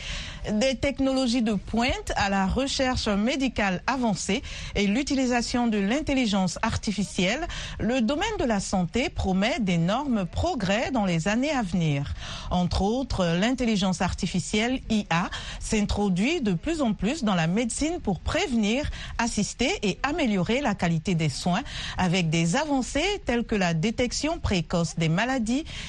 Des 0.52 0.76
technologies 0.76 1.42
de 1.42 1.54
pointe 1.54 2.12
à 2.16 2.30
la 2.30 2.46
recherche 2.46 3.08
médicale 3.08 3.82
avancée 3.88 4.44
et 4.76 4.86
l'utilisation 4.86 5.66
de 5.66 5.80
l'intelligence 5.80 6.60
artificielle, 6.62 7.48
le 7.80 8.02
domaine 8.02 8.38
de 8.40 8.46
la 8.46 8.60
santé 8.60 9.10
promet 9.10 9.60
d'énormes 9.60 10.26
progrès 10.26 10.92
dans 10.92 11.06
les 11.06 11.28
années 11.28 11.52
à 11.52 11.64
venir. 11.64 12.14
Entre 12.52 12.84
autres, 12.84 13.26
l'intelligence 13.26 14.02
artificielle 14.02 14.80
IA 14.92 15.30
s'introduit 15.60 16.42
de 16.42 16.54
plus 16.54 16.82
en 16.82 16.94
plus 16.94 17.24
dans 17.24 17.36
la 17.36 17.48
médecine 17.48 18.00
pour 18.00 18.20
prévenir, 18.20 18.90
assister 19.18 19.72
et 19.82 19.98
améliorer 20.04 20.62
la 20.62 20.76
qualité 20.76 21.16
des 21.16 21.30
soins 21.30 21.62
avec 21.98 22.30
des 22.30 22.56
avancées 22.56 23.22
telles 23.26 23.44
que 23.44 23.56
la 23.56 23.74
détection 23.74 24.38
précoce 24.40 24.96
des 24.98 25.10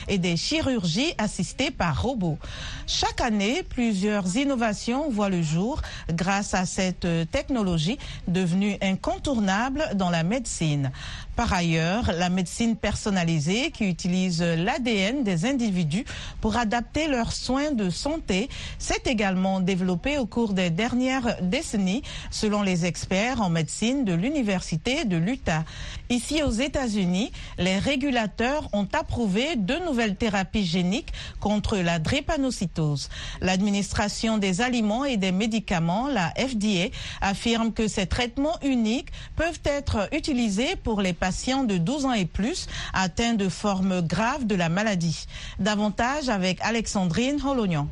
et 0.09 0.19
des 0.19 0.37
chirurgies 0.37 1.15
assistées 1.19 1.71
par 1.71 2.03
robots. 2.03 2.39
Chaque 2.87 3.21
année, 3.21 3.63
plusieurs 3.63 4.37
innovations 4.37 5.11
voient 5.11 5.29
le 5.29 5.43
jour 5.43 5.81
grâce 6.13 6.55
à 6.55 6.67
cette 6.67 7.07
technologie 7.31 7.99
devenue 8.29 8.77
incontournable 8.81 9.85
dans 9.95 10.11
la 10.11 10.23
médecine. 10.23 10.93
Par 11.37 11.53
ailleurs, 11.55 12.13
la 12.13 12.29
médecine 12.29 12.77
personnalisée 12.77 13.71
qui 13.71 13.89
utilise 13.89 14.43
l'ADN 14.43 15.25
des 15.25 15.47
individus 15.47 16.05
pour 16.43 16.57
adapter 16.57 17.09
leurs 17.09 17.33
soins 17.33 17.73
de 17.73 17.89
santé 17.89 18.51
s'est 18.79 19.03
également 19.07 19.61
développée 19.61 20.19
au 20.19 20.27
cours 20.27 20.53
des 20.53 20.69
dernières 20.69 21.41
décennies 21.41 22.03
selon 22.31 22.63
les 22.63 22.85
experts 22.85 23.41
en 23.41 23.49
médecine 23.49 24.05
de 24.05 24.13
l'Université 24.13 25.07
de 25.07 25.17
l'Utah. 25.17 25.65
Ici 26.11 26.43
aux 26.43 26.51
États-Unis, 26.51 27.33
les 27.57 27.79
régulateurs 27.79 28.69
ont 28.75 28.89
approuvé 28.93 29.57
deux 29.57 29.83
nouvelles 29.87 30.17
thérapies 30.17 30.67
géniques 30.67 31.13
contre 31.41 31.79
la 31.79 31.99
drépanocytose. 31.99 33.09
L'administration 33.41 34.37
des 34.37 34.61
aliments 34.61 35.07
et 35.07 35.17
des 35.17 35.33
médicaments, 35.33 36.09
la 36.09 36.35
FDA, 36.37 36.91
affirme 37.23 37.73
que 37.73 37.89
ces 37.89 38.07
traitements 38.07 38.59
uniques 38.63 39.09
peuvent 39.37 39.61
être 39.65 40.09
utilisés 40.13 40.77
pour 40.77 41.01
les 41.01 41.15
patients 41.23 41.63
de 41.63 41.79
12 41.79 42.07
ans 42.07 42.13
et 42.15 42.25
plus 42.25 42.67
atteints 42.93 43.35
de 43.35 43.49
formes 43.49 44.01
graves 44.01 44.45
de 44.45 44.57
la 44.57 44.69
maladie. 44.69 45.27
Davantage 45.61 46.29
avec 46.29 46.59
Alexandrine 46.63 47.41
Holognan. 47.41 47.89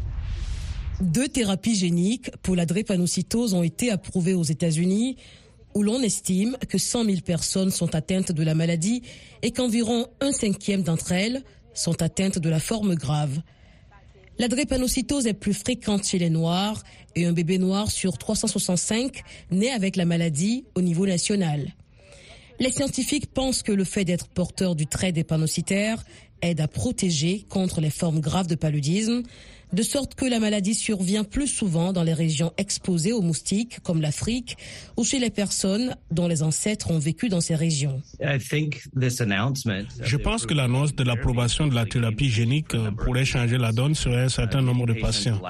Deux 1.00 1.28
thérapies 1.28 1.76
géniques 1.76 2.32
pour 2.42 2.56
la 2.56 2.66
drépanocytose 2.66 3.54
ont 3.54 3.62
été 3.62 3.92
approuvées 3.92 4.34
aux 4.34 4.42
États-Unis, 4.42 5.16
où 5.74 5.84
l'on 5.84 6.02
estime 6.02 6.56
que 6.68 6.76
100 6.76 7.04
000 7.04 7.20
personnes 7.20 7.70
sont 7.70 7.94
atteintes 7.94 8.32
de 8.32 8.42
la 8.42 8.56
maladie 8.56 9.02
et 9.42 9.52
qu'environ 9.52 10.08
un 10.20 10.32
cinquième 10.32 10.82
d'entre 10.82 11.12
elles 11.12 11.44
sont 11.72 12.02
atteintes 12.02 12.40
de 12.40 12.48
la 12.48 12.58
forme 12.58 12.96
grave. 12.96 13.40
La 14.40 14.48
drépanocytose 14.48 15.28
est 15.28 15.34
plus 15.34 15.54
fréquente 15.54 16.04
chez 16.04 16.18
les 16.18 16.30
Noirs 16.30 16.82
et 17.14 17.26
un 17.26 17.32
bébé 17.32 17.58
noir 17.58 17.92
sur 17.92 18.18
365 18.18 19.22
naît 19.52 19.70
avec 19.70 19.94
la 19.94 20.04
maladie 20.04 20.64
au 20.74 20.80
niveau 20.80 21.06
national. 21.06 21.74
Les 22.60 22.70
scientifiques 22.70 23.32
pensent 23.32 23.62
que 23.62 23.72
le 23.72 23.84
fait 23.84 24.04
d'être 24.04 24.28
porteur 24.28 24.74
du 24.74 24.86
trait 24.86 25.12
drépanocytaire 25.12 26.04
aide 26.42 26.60
à 26.60 26.68
protéger 26.68 27.46
contre 27.48 27.80
les 27.80 27.88
formes 27.88 28.20
graves 28.20 28.48
de 28.48 28.54
paludisme, 28.54 29.22
de 29.72 29.82
sorte 29.82 30.14
que 30.14 30.24
la 30.24 30.40
maladie 30.40 30.74
survient 30.74 31.24
plus 31.24 31.46
souvent 31.46 31.92
dans 31.92 32.02
les 32.02 32.14
régions 32.14 32.52
exposées 32.56 33.12
aux 33.12 33.22
moustiques, 33.22 33.80
comme 33.82 34.00
l'Afrique, 34.00 34.56
ou 34.96 35.04
chez 35.04 35.18
les 35.18 35.30
personnes 35.30 35.96
dont 36.10 36.26
les 36.26 36.42
ancêtres 36.42 36.90
ont 36.90 36.98
vécu 36.98 37.28
dans 37.28 37.40
ces 37.40 37.54
régions. 37.54 38.02
Je 38.20 40.16
pense 40.16 40.46
que 40.46 40.54
l'annonce 40.54 40.94
de 40.94 41.04
l'approbation 41.04 41.66
de 41.66 41.74
la 41.74 41.86
thérapie 41.86 42.30
génique 42.30 42.76
pourrait 43.04 43.24
changer 43.24 43.58
la 43.58 43.72
donne 43.72 43.94
sur 43.94 44.12
un 44.12 44.28
certain 44.28 44.62
nombre 44.62 44.86
de 44.86 44.94
patients. 44.94 45.40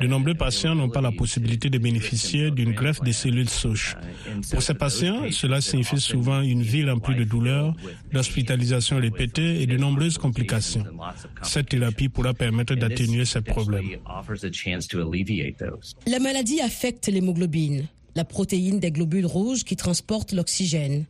De 0.00 0.06
nombreux 0.06 0.34
patients 0.34 0.74
n'ont 0.74 0.88
pas 0.88 1.00
la 1.00 1.12
possibilité 1.12 1.68
de 1.68 1.78
bénéficier 1.78 2.50
d'une 2.50 2.72
greffe 2.72 3.00
des 3.02 3.12
cellules 3.12 3.48
souches. 3.48 3.96
Pour 4.50 4.62
ces 4.62 4.74
patients, 4.74 5.30
cela 5.30 5.60
signifie 5.60 6.00
souvent 6.00 6.40
une 6.40 6.62
vie 6.62 6.88
remplie 6.88 7.16
de 7.16 7.24
douleurs, 7.24 7.74
d'hospitalisations 8.12 8.98
répétées 8.98 9.62
et 9.62 9.66
de 9.66 9.76
nombreuses 9.76 10.18
complications. 10.18 10.84
Cette 11.42 11.68
thérapie 11.68 12.08
pourra 12.08 12.32
permettre 12.34 12.74
d'atténuer 12.74 13.24
ces 13.24 13.40
problèmes. 13.42 13.65
La 16.06 16.18
maladie 16.18 16.60
affecte 16.60 17.08
l'hémoglobine, 17.08 17.86
la 18.14 18.24
protéine 18.24 18.80
des 18.80 18.90
globules 18.90 19.26
rouges 19.26 19.64
qui 19.64 19.76
transportent 19.76 20.32
l'oxygène. 20.32 21.06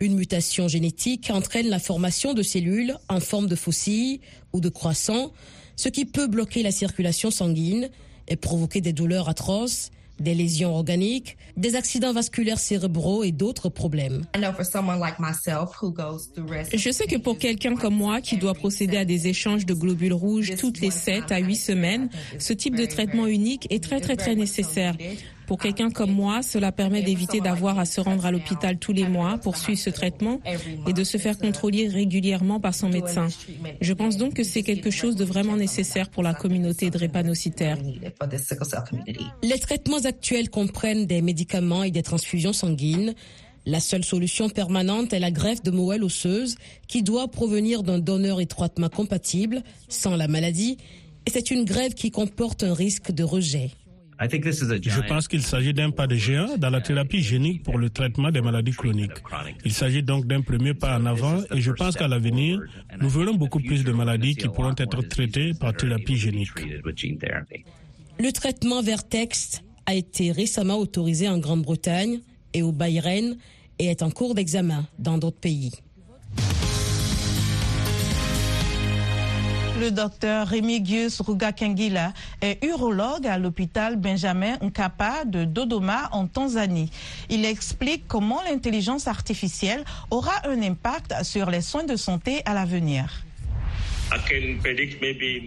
Une 0.00 0.14
mutation 0.14 0.68
génétique 0.68 1.30
entraîne 1.30 1.68
la 1.68 1.78
formation 1.78 2.32
de 2.32 2.42
cellules 2.42 2.96
en 3.08 3.20
forme 3.20 3.46
de 3.46 3.54
faucilles 3.54 4.20
ou 4.52 4.60
de 4.60 4.68
croissants, 4.68 5.32
ce 5.76 5.88
qui 5.88 6.04
peut 6.04 6.26
bloquer 6.26 6.62
la 6.62 6.72
circulation 6.72 7.30
sanguine 7.30 7.90
et 8.28 8.36
provoquer 8.36 8.80
des 8.80 8.92
douleurs 8.92 9.28
atroces, 9.28 9.90
des 10.20 10.34
lésions 10.34 10.74
organiques, 10.74 11.36
des 11.56 11.74
accidents 11.74 12.12
vasculaires 12.12 12.58
cérébraux 12.58 13.24
et 13.24 13.32
d'autres 13.32 13.68
problèmes. 13.68 14.22
Je 16.74 16.90
sais 16.90 17.06
que 17.06 17.16
pour 17.16 17.38
quelqu'un 17.38 17.74
comme 17.74 17.94
moi 17.94 18.20
qui 18.20 18.36
doit 18.36 18.54
procéder 18.54 18.98
à 18.98 19.04
des 19.04 19.26
échanges 19.26 19.66
de 19.66 19.74
globules 19.74 20.12
rouges 20.12 20.54
toutes 20.56 20.80
les 20.80 20.90
7 20.90 21.32
à 21.32 21.38
8 21.38 21.56
semaines, 21.56 22.10
ce 22.38 22.52
type 22.52 22.76
de 22.76 22.84
traitement 22.86 23.26
unique 23.26 23.66
est 23.70 23.82
très 23.82 24.00
très 24.00 24.16
très 24.16 24.34
nécessaire. 24.34 24.94
Pour 25.50 25.58
quelqu'un 25.58 25.90
comme 25.90 26.12
moi, 26.12 26.42
cela 26.42 26.70
permet 26.70 27.02
d'éviter 27.02 27.40
d'avoir 27.40 27.80
à 27.80 27.84
se 27.84 28.00
rendre 28.00 28.24
à 28.24 28.30
l'hôpital 28.30 28.78
tous 28.78 28.92
les 28.92 29.08
mois 29.08 29.36
pour 29.36 29.56
suivre 29.56 29.80
ce 29.80 29.90
traitement 29.90 30.38
et 30.86 30.92
de 30.92 31.02
se 31.02 31.18
faire 31.18 31.36
contrôler 31.36 31.88
régulièrement 31.88 32.60
par 32.60 32.72
son 32.72 32.88
médecin. 32.88 33.26
Je 33.80 33.92
pense 33.92 34.16
donc 34.16 34.34
que 34.34 34.44
c'est 34.44 34.62
quelque 34.62 34.92
chose 34.92 35.16
de 35.16 35.24
vraiment 35.24 35.56
nécessaire 35.56 36.08
pour 36.08 36.22
la 36.22 36.34
communauté 36.34 36.90
drépanocytaire. 36.90 37.78
Les 39.42 39.58
traitements 39.58 40.04
actuels 40.04 40.50
comprennent 40.50 41.06
des 41.06 41.20
médicaments 41.20 41.82
et 41.82 41.90
des 41.90 42.04
transfusions 42.04 42.52
sanguines. 42.52 43.16
La 43.66 43.80
seule 43.80 44.04
solution 44.04 44.50
permanente 44.50 45.12
est 45.12 45.18
la 45.18 45.32
greffe 45.32 45.64
de 45.64 45.72
moelle 45.72 46.04
osseuse 46.04 46.54
qui 46.86 47.02
doit 47.02 47.26
provenir 47.26 47.82
d'un 47.82 47.98
donneur 47.98 48.40
étroitement 48.40 48.88
compatible, 48.88 49.64
sans 49.88 50.14
la 50.14 50.28
maladie, 50.28 50.76
et 51.26 51.30
c'est 51.30 51.50
une 51.50 51.64
greffe 51.64 51.96
qui 51.96 52.12
comporte 52.12 52.62
un 52.62 52.72
risque 52.72 53.10
de 53.10 53.24
rejet. 53.24 53.72
Je 54.20 55.08
pense 55.08 55.28
qu'il 55.28 55.42
s'agit 55.42 55.72
d'un 55.72 55.90
pas 55.90 56.06
de 56.06 56.14
géant 56.14 56.58
dans 56.58 56.68
la 56.68 56.82
thérapie 56.82 57.22
génique 57.22 57.62
pour 57.62 57.78
le 57.78 57.88
traitement 57.88 58.30
des 58.30 58.42
maladies 58.42 58.72
chroniques. 58.72 59.22
Il 59.64 59.72
s'agit 59.72 60.02
donc 60.02 60.26
d'un 60.26 60.42
premier 60.42 60.74
pas 60.74 60.98
en 60.98 61.06
avant 61.06 61.38
et 61.54 61.60
je 61.60 61.72
pense 61.72 61.96
qu'à 61.96 62.06
l'avenir, 62.06 62.60
nous 63.00 63.08
verrons 63.08 63.34
beaucoup 63.34 63.60
plus 63.60 63.82
de 63.82 63.92
maladies 63.92 64.36
qui 64.36 64.48
pourront 64.48 64.74
être 64.76 65.00
traitées 65.08 65.54
par 65.54 65.72
thérapie 65.74 66.16
génique. 66.16 66.50
Le 68.18 68.30
traitement 68.32 68.82
Vertex 68.82 69.62
a 69.86 69.94
été 69.94 70.32
récemment 70.32 70.76
autorisé 70.76 71.26
en 71.28 71.38
Grande-Bretagne 71.38 72.20
et 72.52 72.62
au 72.62 72.72
Bahreïn 72.72 73.36
et 73.78 73.86
est 73.86 74.02
en 74.02 74.10
cours 74.10 74.34
d'examen 74.34 74.86
dans 74.98 75.16
d'autres 75.16 75.40
pays. 75.40 75.72
Le 79.80 79.90
docteur 79.90 80.46
Remigius 80.46 81.22
Rugakengila 81.22 82.12
est 82.42 82.62
urologue 82.62 83.26
à 83.26 83.38
l'hôpital 83.38 83.96
Benjamin 83.96 84.58
Nkapa 84.60 85.24
de 85.24 85.44
Dodoma 85.44 86.10
en 86.12 86.26
Tanzanie. 86.26 86.90
Il 87.30 87.46
explique 87.46 88.04
comment 88.06 88.42
l'intelligence 88.42 89.08
artificielle 89.08 89.82
aura 90.10 90.34
un 90.46 90.60
impact 90.60 91.14
sur 91.22 91.48
les 91.48 91.62
soins 91.62 91.84
de 91.84 91.96
santé 91.96 92.42
à 92.44 92.52
l'avenir. 92.52 93.24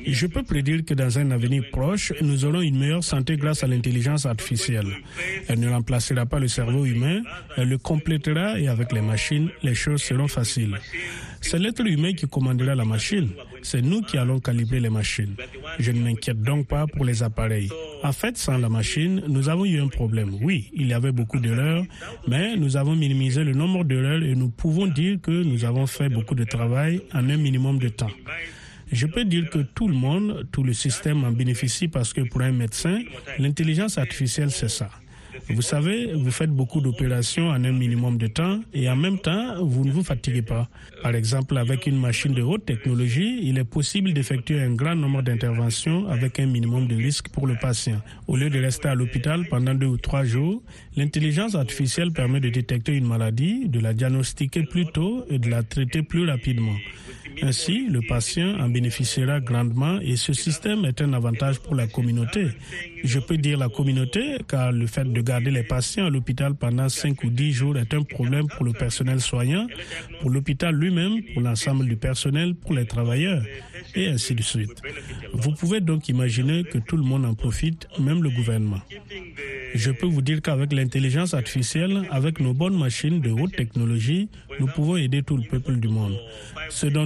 Je 0.07 0.25
peux 0.25 0.43
prédire 0.43 0.85
que 0.85 0.93
dans 0.93 1.19
un 1.19 1.29
avenir 1.31 1.63
proche, 1.71 2.13
nous 2.21 2.45
aurons 2.45 2.61
une 2.61 2.79
meilleure 2.79 3.03
santé 3.03 3.35
grâce 3.37 3.63
à 3.63 3.67
l'intelligence 3.67 4.25
artificielle. 4.25 4.87
Elle 5.47 5.59
ne 5.59 5.69
remplacera 5.69 6.25
pas 6.25 6.39
le 6.39 6.47
cerveau 6.47 6.85
humain, 6.85 7.21
elle 7.57 7.69
le 7.69 7.77
complétera 7.77 8.57
et 8.59 8.67
avec 8.67 8.93
les 8.93 9.01
machines, 9.01 9.49
les 9.61 9.75
choses 9.75 10.01
seront 10.01 10.27
faciles. 10.27 10.79
C'est 11.43 11.59
l'être 11.59 11.85
humain 11.85 12.13
qui 12.13 12.25
commandera 12.25 12.73
la 12.73 12.85
machine. 12.85 13.29
C'est 13.61 13.81
nous 13.81 14.01
qui 14.01 14.17
allons 14.17 14.39
calibrer 14.39 14.79
les 14.79 14.89
machines. 14.89 15.35
Je 15.77 15.91
ne 15.91 15.99
m'inquiète 15.99 16.41
donc 16.41 16.67
pas 16.67 16.87
pour 16.87 17.03
les 17.05 17.21
appareils. 17.21 17.69
En 18.01 18.13
fait, 18.13 18.37
sans 18.37 18.57
la 18.57 18.69
machine, 18.69 19.21
nous 19.27 19.49
avons 19.49 19.65
eu 19.65 19.79
un 19.79 19.89
problème. 19.89 20.37
Oui, 20.41 20.71
il 20.73 20.87
y 20.87 20.93
avait 20.93 21.11
beaucoup 21.11 21.39
d'erreurs, 21.39 21.83
mais 22.27 22.55
nous 22.55 22.77
avons 22.77 22.95
minimisé 22.95 23.43
le 23.43 23.53
nombre 23.53 23.83
d'erreurs 23.83 24.23
et 24.23 24.35
nous 24.35 24.49
pouvons 24.49 24.87
dire 24.87 25.19
que 25.21 25.31
nous 25.31 25.65
avons 25.65 25.85
fait 25.85 26.07
beaucoup 26.09 26.33
de 26.35 26.45
travail 26.45 27.01
en 27.13 27.29
un 27.29 27.37
minimum 27.37 27.77
de 27.77 27.89
temps. 27.89 28.11
Je 28.91 29.05
peux 29.07 29.25
dire 29.25 29.49
que 29.49 29.59
tout 29.59 29.87
le 29.87 29.95
monde, 29.95 30.47
tout 30.51 30.63
le 30.63 30.73
système 30.73 31.23
en 31.25 31.31
bénéficie 31.31 31.87
parce 31.89 32.13
que 32.13 32.21
pour 32.21 32.41
un 32.41 32.51
médecin, 32.51 32.99
l'intelligence 33.37 33.97
artificielle, 33.97 34.49
c'est 34.51 34.69
ça. 34.69 34.89
Vous 35.49 35.61
savez, 35.61 36.13
vous 36.13 36.31
faites 36.31 36.49
beaucoup 36.51 36.81
d'opérations 36.81 37.49
en 37.49 37.63
un 37.63 37.71
minimum 37.71 38.17
de 38.17 38.27
temps 38.27 38.59
et 38.73 38.89
en 38.89 38.95
même 38.95 39.19
temps, 39.19 39.63
vous 39.63 39.85
ne 39.85 39.91
vous 39.91 40.03
fatiguez 40.03 40.41
pas. 40.41 40.69
Par 41.01 41.15
exemple, 41.15 41.57
avec 41.57 41.87
une 41.87 41.99
machine 41.99 42.33
de 42.33 42.41
haute 42.41 42.65
technologie, 42.65 43.39
il 43.43 43.57
est 43.57 43.63
possible 43.63 44.13
d'effectuer 44.13 44.61
un 44.61 44.73
grand 44.73 44.95
nombre 44.95 45.21
d'interventions 45.21 46.07
avec 46.07 46.39
un 46.39 46.45
minimum 46.45 46.87
de 46.87 46.95
risque 46.95 47.29
pour 47.29 47.47
le 47.47 47.55
patient. 47.55 48.01
Au 48.27 48.35
lieu 48.37 48.49
de 48.49 48.59
rester 48.59 48.87
à 48.89 48.95
l'hôpital 48.95 49.45
pendant 49.49 49.73
deux 49.73 49.87
ou 49.87 49.97
trois 49.97 50.23
jours, 50.23 50.61
l'intelligence 50.95 51.55
artificielle 51.55 52.11
permet 52.11 52.39
de 52.39 52.49
détecter 52.49 52.93
une 52.93 53.07
maladie, 53.07 53.67
de 53.67 53.79
la 53.79 53.93
diagnostiquer 53.93 54.63
plus 54.63 54.85
tôt 54.85 55.25
et 55.29 55.39
de 55.39 55.49
la 55.49 55.63
traiter 55.63 56.03
plus 56.03 56.25
rapidement. 56.29 56.75
Ainsi, 57.41 57.87
le 57.89 58.01
patient 58.01 58.59
en 58.59 58.69
bénéficiera 58.69 59.39
grandement 59.39 59.99
et 59.99 60.15
ce 60.15 60.33
système 60.33 60.85
est 60.85 61.01
un 61.01 61.13
avantage 61.13 61.59
pour 61.59 61.75
la 61.75 61.87
communauté. 61.87 62.47
Je 63.03 63.19
peux 63.19 63.37
dire 63.37 63.57
la 63.57 63.69
communauté 63.69 64.37
car 64.47 64.71
le 64.71 64.87
fait 64.87 65.11
de 65.11 65.21
garder 65.21 65.51
les 65.51 65.63
patients 65.63 66.05
à 66.05 66.09
l'hôpital 66.09 66.53
pendant 66.55 66.87
5 66.89 67.23
ou 67.23 67.29
10 67.29 67.51
jours 67.53 67.77
est 67.77 67.93
un 67.93 68.03
problème 68.03 68.47
pour 68.47 68.65
le 68.65 68.73
personnel 68.73 69.19
soignant, 69.19 69.67
pour 70.21 70.29
l'hôpital 70.29 70.75
lui-même, 70.75 71.21
pour 71.33 71.41
l'ensemble 71.41 71.85
du 71.87 71.97
personnel, 71.97 72.55
pour 72.55 72.73
les 72.73 72.85
travailleurs 72.85 73.43
et 73.95 74.07
ainsi 74.07 74.35
de 74.35 74.41
suite. 74.41 74.81
Vous 75.33 75.51
pouvez 75.51 75.81
donc 75.81 76.07
imaginer 76.09 76.63
que 76.63 76.77
tout 76.77 76.97
le 76.97 77.03
monde 77.03 77.25
en 77.25 77.33
profite, 77.33 77.87
même 77.99 78.23
le 78.23 78.29
gouvernement. 78.29 78.81
Je 79.75 79.89
peux 79.91 80.05
vous 80.05 80.21
dire 80.21 80.41
qu'avec 80.41 80.71
l'intelligence 80.71 81.33
artificielle, 81.33 82.03
avec 82.11 82.39
nos 82.39 82.53
bonnes 82.53 82.77
machines 82.77 83.19
de 83.21 83.31
haute 83.31 83.55
technologie, 83.55 84.29
nous 84.59 84.67
pouvons 84.67 84.97
aider 84.97 85.23
tout 85.23 85.35
le 85.35 85.43
peuple 85.43 85.77
du 85.77 85.87
monde. 85.87 86.15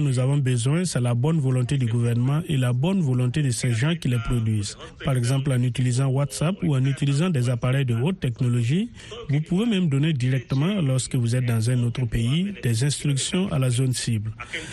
Nous 0.08 0.17
avons 0.18 0.38
besoin, 0.38 0.84
c'est 0.84 1.00
la 1.00 1.14
bonne 1.14 1.38
volonté 1.40 1.78
du 1.78 1.86
gouvernement 1.86 2.42
et 2.48 2.56
la 2.56 2.72
bonne 2.72 3.00
volonté 3.00 3.42
de 3.42 3.50
ces 3.50 3.72
gens 3.72 3.94
qui 3.94 4.08
les 4.08 4.18
produisent. 4.18 4.76
Par 5.04 5.16
exemple, 5.16 5.52
en 5.52 5.62
utilisant 5.62 6.06
WhatsApp 6.06 6.56
ou 6.62 6.74
en 6.74 6.84
utilisant 6.84 7.30
des 7.30 7.48
appareils 7.50 7.84
de 7.84 7.94
haute 7.94 8.20
technologie, 8.20 8.90
vous 9.28 9.40
pouvez 9.40 9.66
même 9.66 9.88
donner 9.88 10.12
directement, 10.12 10.80
lorsque 10.80 11.14
vous 11.14 11.34
êtes 11.36 11.46
dans 11.46 11.70
un 11.70 11.82
autre 11.82 12.04
pays, 12.06 12.54
des 12.62 12.84
instructions 12.84 13.50
à 13.52 13.58
la 13.58 13.70
zone 13.70 13.92
cible. 13.92 14.30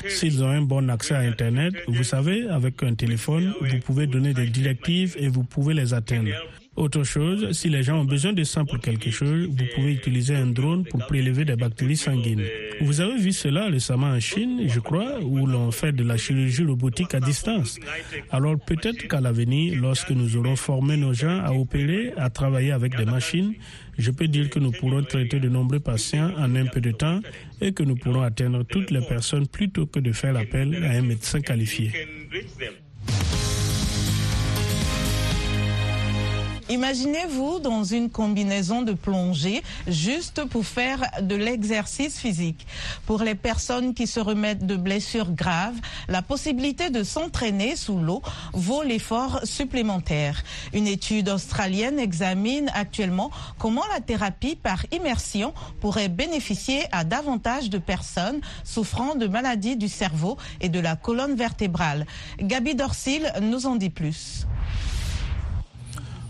S'ils 0.08 0.44
ont 0.44 0.50
un 0.50 0.62
bon 0.62 0.90
accès 0.90 1.16
à 1.16 1.20
Internet, 1.20 1.74
vous 1.88 2.04
savez, 2.04 2.48
avec 2.50 2.82
un 2.84 2.94
téléphone, 2.96 3.54
vous 3.62 3.80
pouvez 3.80 4.08
donner 4.08 4.34
des 4.34 4.48
directives 4.48 5.16
et 5.20 5.28
vous 5.28 5.44
pouvez 5.44 5.74
les 5.74 5.94
atteindre. 5.94 6.30
Autre 6.76 7.04
chose, 7.04 7.54
si 7.54 7.70
les 7.70 7.84
gens 7.84 8.02
ont 8.02 8.06
besoin 8.06 8.34
de 8.34 8.44
sang 8.44 8.66
pour 8.66 8.80
quelque 8.80 9.10
chose, 9.10 9.48
vous 9.48 9.66
pouvez 9.76 9.94
utiliser 9.94 10.36
un 10.36 10.48
drone 10.48 10.84
pour 10.84 11.06
prélever 11.08 11.46
des 11.46 11.56
bactéries 11.56 11.96
sanguines. 11.96 12.44
Vous 12.82 13.00
avez 13.00 13.18
vu 13.18 13.32
cela 13.32 13.68
récemment 13.68 14.08
en 14.08 14.20
Chine, 14.20 14.64
je 14.68 14.82
crois, 14.82 15.22
où 15.22 15.48
l'on 15.48 15.72
fait 15.72 15.94
de 15.94 16.04
la 16.04 16.18
chirurgie 16.18 16.66
robotique 16.66 17.14
à 17.14 17.22
distance. 17.22 17.80
Alors 18.30 18.60
peut-être 18.60 19.08
qu'à 19.08 19.22
l'avenir, 19.22 19.80
lorsque 19.82 20.12
nous 20.12 20.36
aurons 20.36 20.58
formé 20.58 20.98
nos 20.98 21.14
gens 21.14 21.40
à 21.46 21.54
opérer, 21.54 22.12
à 22.18 22.30
travailler 22.30 22.72
avec 22.72 22.98
des 22.98 23.06
machines, 23.06 23.54
je 23.98 24.12
peux 24.12 24.28
dire 24.28 24.50
que 24.50 24.60
nous 24.60 24.72
pourrons 24.72 25.04
traiter 25.04 25.40
de 25.40 25.48
nombreux 25.48 25.80
patients 25.80 26.32
en 26.38 26.54
un 26.58 26.66
peu 26.66 26.82
de 26.82 26.92
temps 26.92 27.22
et 27.62 27.72
que 27.72 27.84
nous 27.84 27.96
pourrons 27.96 28.22
atteindre 28.22 28.64
toutes 28.64 28.92
les 28.92 29.02
personnes 29.02 29.48
plutôt 29.48 29.86
que 29.86 30.00
de 30.00 30.12
faire 30.12 30.36
appel 30.36 30.84
à 30.84 30.92
un 30.92 31.02
médecin 31.04 31.40
qualifié. 31.40 31.92
Imaginez-vous 36.68 37.60
dans 37.60 37.84
une 37.84 38.10
combinaison 38.10 38.82
de 38.82 38.94
plongée 38.94 39.62
juste 39.88 40.46
pour 40.46 40.66
faire 40.66 41.04
de 41.22 41.36
l'exercice 41.36 42.18
physique. 42.18 42.66
Pour 43.06 43.22
les 43.22 43.36
personnes 43.36 43.94
qui 43.94 44.08
se 44.08 44.20
remettent 44.20 44.66
de 44.66 44.76
blessures 44.76 45.32
graves, 45.32 45.80
la 46.08 46.24
possibilité 46.24 46.90
de 46.90 47.04
s'entraîner 47.04 47.76
sous 47.76 48.00
l'eau 48.00 48.24
vaut 48.54 48.82
l'effort 48.82 49.42
supplémentaire. 49.44 50.44
Une 50.74 50.88
étude 50.88 51.30
australienne 51.30 52.00
examine 52.00 52.72
actuellement 52.74 53.30
comment 53.60 53.86
la 53.94 54.02
thérapie 54.02 54.56
par 54.56 54.88
immersion 54.92 55.54
pourrait 55.82 56.10
bénéficier 56.10 56.82
à 56.92 57.04
davantage 57.04 57.70
de 57.70 57.78
personnes 57.78 58.42
souffrant 58.64 59.14
de 59.14 59.28
maladies 59.28 59.78
du 59.78 59.88
cerveau 59.88 60.36
et 60.62 60.70
de 60.70 60.80
la 60.80 60.96
colonne 60.96 61.36
vertébrale. 61.36 62.08
Gabi 62.40 62.74
Dorsil 62.74 63.32
nous 63.40 63.68
en 63.68 63.76
dit 63.76 63.92
plus. 63.92 64.48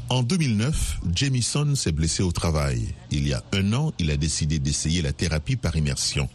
En 0.10 0.22
2009, 0.22 1.00
Jamison 1.16 1.74
s'est 1.74 1.92
blessé 1.92 2.22
au 2.22 2.32
travail. 2.32 2.94
Il 3.10 3.28
y 3.28 3.34
a 3.34 3.44
un 3.54 3.74
an, 3.74 3.92
il 3.98 4.12
a 4.12 4.18
décidé 4.18 4.60
d'essayer 4.60 5.02
la 5.02 5.14
thérapie 5.14 5.56
par 5.56 5.76
immersion. 5.76 6.30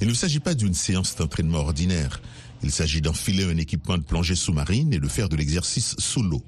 Il 0.00 0.06
ne 0.06 0.14
s'agit 0.14 0.38
pas 0.38 0.54
d'une 0.54 0.74
séance 0.74 1.16
d'entraînement 1.16 1.58
ordinaire. 1.58 2.20
Il 2.62 2.70
s'agit 2.70 3.00
d'enfiler 3.00 3.44
un 3.44 3.56
équipement 3.56 3.98
de 3.98 4.02
plongée 4.02 4.34
sous-marine 4.34 4.92
et 4.92 4.98
de 4.98 5.08
faire 5.08 5.28
de 5.28 5.36
l'exercice 5.36 5.94
sous 5.98 6.22
l'eau. 6.22 6.42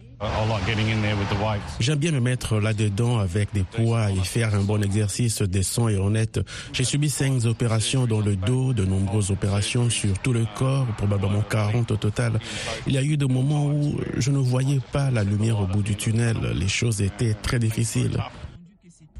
J'aime 1.78 1.98
bien 1.98 2.12
me 2.12 2.20
mettre 2.20 2.58
là-dedans 2.58 3.18
avec 3.20 3.54
des 3.54 3.62
poids 3.62 4.10
et 4.10 4.16
faire 4.16 4.54
un 4.54 4.62
bon 4.62 4.82
exercice 4.82 5.40
décent 5.40 5.88
et 5.88 5.96
honnête. 5.96 6.40
J'ai 6.74 6.84
subi 6.84 7.08
cinq 7.08 7.46
opérations 7.46 8.06
dans 8.06 8.20
le 8.20 8.36
dos, 8.36 8.74
de 8.74 8.84
nombreuses 8.84 9.30
opérations 9.30 9.88
sur 9.88 10.18
tout 10.18 10.34
le 10.34 10.44
corps, 10.56 10.86
probablement 10.98 11.40
40 11.40 11.92
au 11.92 11.96
total. 11.96 12.38
Il 12.86 12.92
y 12.92 12.98
a 12.98 13.02
eu 13.02 13.16
des 13.16 13.26
moments 13.26 13.66
où 13.66 13.98
je 14.18 14.30
ne 14.30 14.38
voyais 14.38 14.80
pas 14.92 15.10
la 15.10 15.24
lumière 15.24 15.58
au 15.60 15.66
bout 15.66 15.82
du 15.82 15.96
tunnel. 15.96 16.36
Les 16.54 16.68
choses 16.68 17.00
étaient 17.00 17.34
très 17.34 17.58
difficiles. 17.58 18.18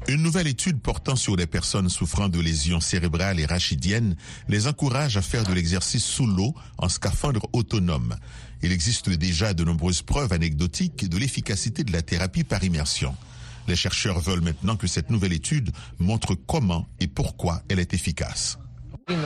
Une 0.07 0.23
nouvelle 0.23 0.47
étude 0.47 0.81
portant 0.81 1.15
sur 1.15 1.35
les 1.35 1.45
personnes 1.45 1.89
souffrant 1.89 2.27
de 2.27 2.39
lésions 2.39 2.79
cérébrales 2.79 3.39
et 3.39 3.45
rachidiennes 3.45 4.15
les 4.49 4.67
encourage 4.67 5.15
à 5.15 5.21
faire 5.21 5.43
de 5.43 5.53
l'exercice 5.53 6.03
sous 6.03 6.25
l'eau 6.25 6.55
en 6.79 6.89
scaphandre 6.89 7.47
autonome. 7.53 8.15
Il 8.63 8.71
existe 8.71 9.09
déjà 9.09 9.53
de 9.53 9.63
nombreuses 9.63 10.01
preuves 10.01 10.33
anecdotiques 10.33 11.07
de 11.07 11.17
l'efficacité 11.17 11.83
de 11.83 11.91
la 11.91 12.01
thérapie 12.01 12.43
par 12.43 12.63
immersion. 12.63 13.15
Les 13.67 13.75
chercheurs 13.75 14.19
veulent 14.19 14.41
maintenant 14.41 14.75
que 14.75 14.87
cette 14.87 15.11
nouvelle 15.11 15.33
étude 15.33 15.71
montre 15.99 16.33
comment 16.35 16.87
et 16.99 17.07
pourquoi 17.07 17.61
elle 17.69 17.79
est 17.79 17.93
efficace. 17.93 18.57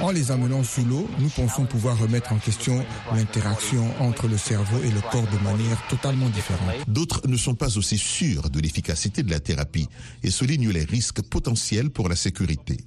En 0.02 0.12
les 0.12 0.32
amenant 0.32 0.64
sous 0.64 0.86
l'eau, 0.86 1.08
nous 1.20 1.30
pensons 1.30 1.66
pouvoir 1.66 1.98
remettre 1.98 2.34
en 2.34 2.38
question 2.38 2.84
l'interaction 3.14 3.86
entre 4.00 4.28
le 4.28 4.38
cerveau 4.38 4.78
et 4.84 4.92
le 4.92 5.02
corps 5.12 5.28
de 5.28 5.44
manière 5.44 5.82
totalement 5.88 6.30
différente. 6.30 6.62
D'autres 6.88 7.22
ne 7.28 7.38
sont 7.38 7.56
pas 7.56 7.78
aussi 7.78 7.98
sûrs 7.98 8.50
de 8.50 8.60
l'efficacité 8.60 9.24
de 9.24 9.32
la 9.32 9.40
thérapie 9.40 9.88
et 10.24 10.32
soulignent 10.32 10.72
les 10.72 10.84
risques 10.84 11.22
potentiels 11.22 11.90
pour 11.90 12.10
la 12.10 12.16
sécurité. 12.16 12.78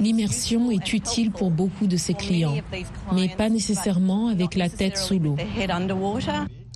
L'immersion 0.00 0.70
est 0.70 0.92
utile 0.92 1.30
pour 1.30 1.50
beaucoup 1.50 1.86
de 1.86 1.96
ses 1.96 2.14
clients, 2.14 2.56
mais 3.12 3.28
pas 3.28 3.48
nécessairement 3.48 4.28
avec 4.28 4.54
la 4.54 4.68
tête 4.68 4.96
sous 4.96 5.18
l'eau. 5.18 5.36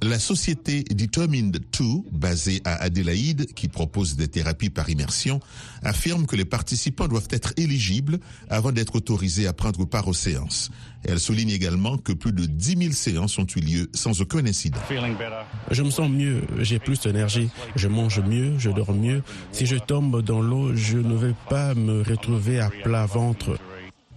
La 0.01 0.21
société 0.21 0.85
Determined 0.85 1.59
2, 1.77 1.85
basée 2.13 2.63
à 2.65 2.77
Adélaïde, 2.77 3.53
qui 3.55 3.67
propose 3.67 4.15
des 4.15 4.29
thérapies 4.29 4.71
par 4.71 4.89
immersion, 4.89 5.41
affirme 5.83 6.27
que 6.27 6.37
les 6.37 6.45
participants 6.45 7.09
doivent 7.09 7.27
être 7.31 7.53
éligibles 7.57 8.21
avant 8.49 8.71
d'être 8.71 8.95
autorisés 8.95 9.49
à 9.49 9.53
prendre 9.53 9.85
part 9.87 10.07
aux 10.07 10.15
séances. 10.15 10.71
Elle 11.03 11.19
souligne 11.19 11.51
également 11.51 11.99
que 11.99 12.13
plus 12.13 12.31
de 12.31 12.47
10 12.47 12.79
000 12.79 12.93
séances 12.93 13.39
ont 13.41 13.47
eu 13.57 13.61
lieu 13.61 13.91
sans 13.93 14.21
aucun 14.21 14.47
incident. 14.47 14.79
Je 15.73 15.83
me 15.83 15.91
sens 15.91 16.09
mieux, 16.09 16.43
j'ai 16.61 16.79
plus 16.79 17.01
d'énergie, 17.01 17.51
je 17.75 17.89
mange 17.89 18.21
mieux, 18.21 18.57
je 18.57 18.71
dors 18.71 18.95
mieux. 18.95 19.25
Si 19.51 19.67
je 19.67 19.77
tombe 19.77 20.23
dans 20.23 20.41
l'eau, 20.41 20.77
je 20.77 20.99
ne 20.99 21.17
vais 21.17 21.35
pas 21.51 21.75
me 21.75 22.03
retrouver 22.03 22.61
à 22.61 22.71
plat 22.71 23.07
ventre. 23.07 23.59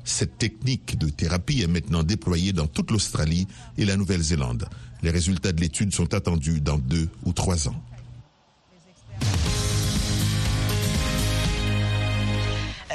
Cette 0.03 0.37
technique 0.37 0.97
de 0.97 1.09
thérapie 1.09 1.61
est 1.61 1.67
maintenant 1.67 2.03
déployée 2.03 2.53
dans 2.53 2.67
toute 2.67 2.91
l'Australie 2.91 3.47
et 3.77 3.85
la 3.85 3.97
Nouvelle-Zélande. 3.97 4.67
Les 5.03 5.09
résultats 5.09 5.51
de 5.51 5.61
l'étude 5.61 5.93
sont 5.93 6.13
attendus 6.13 6.61
dans 6.61 6.77
deux 6.77 7.09
ou 7.25 7.33
trois 7.33 7.67
ans. 7.67 7.75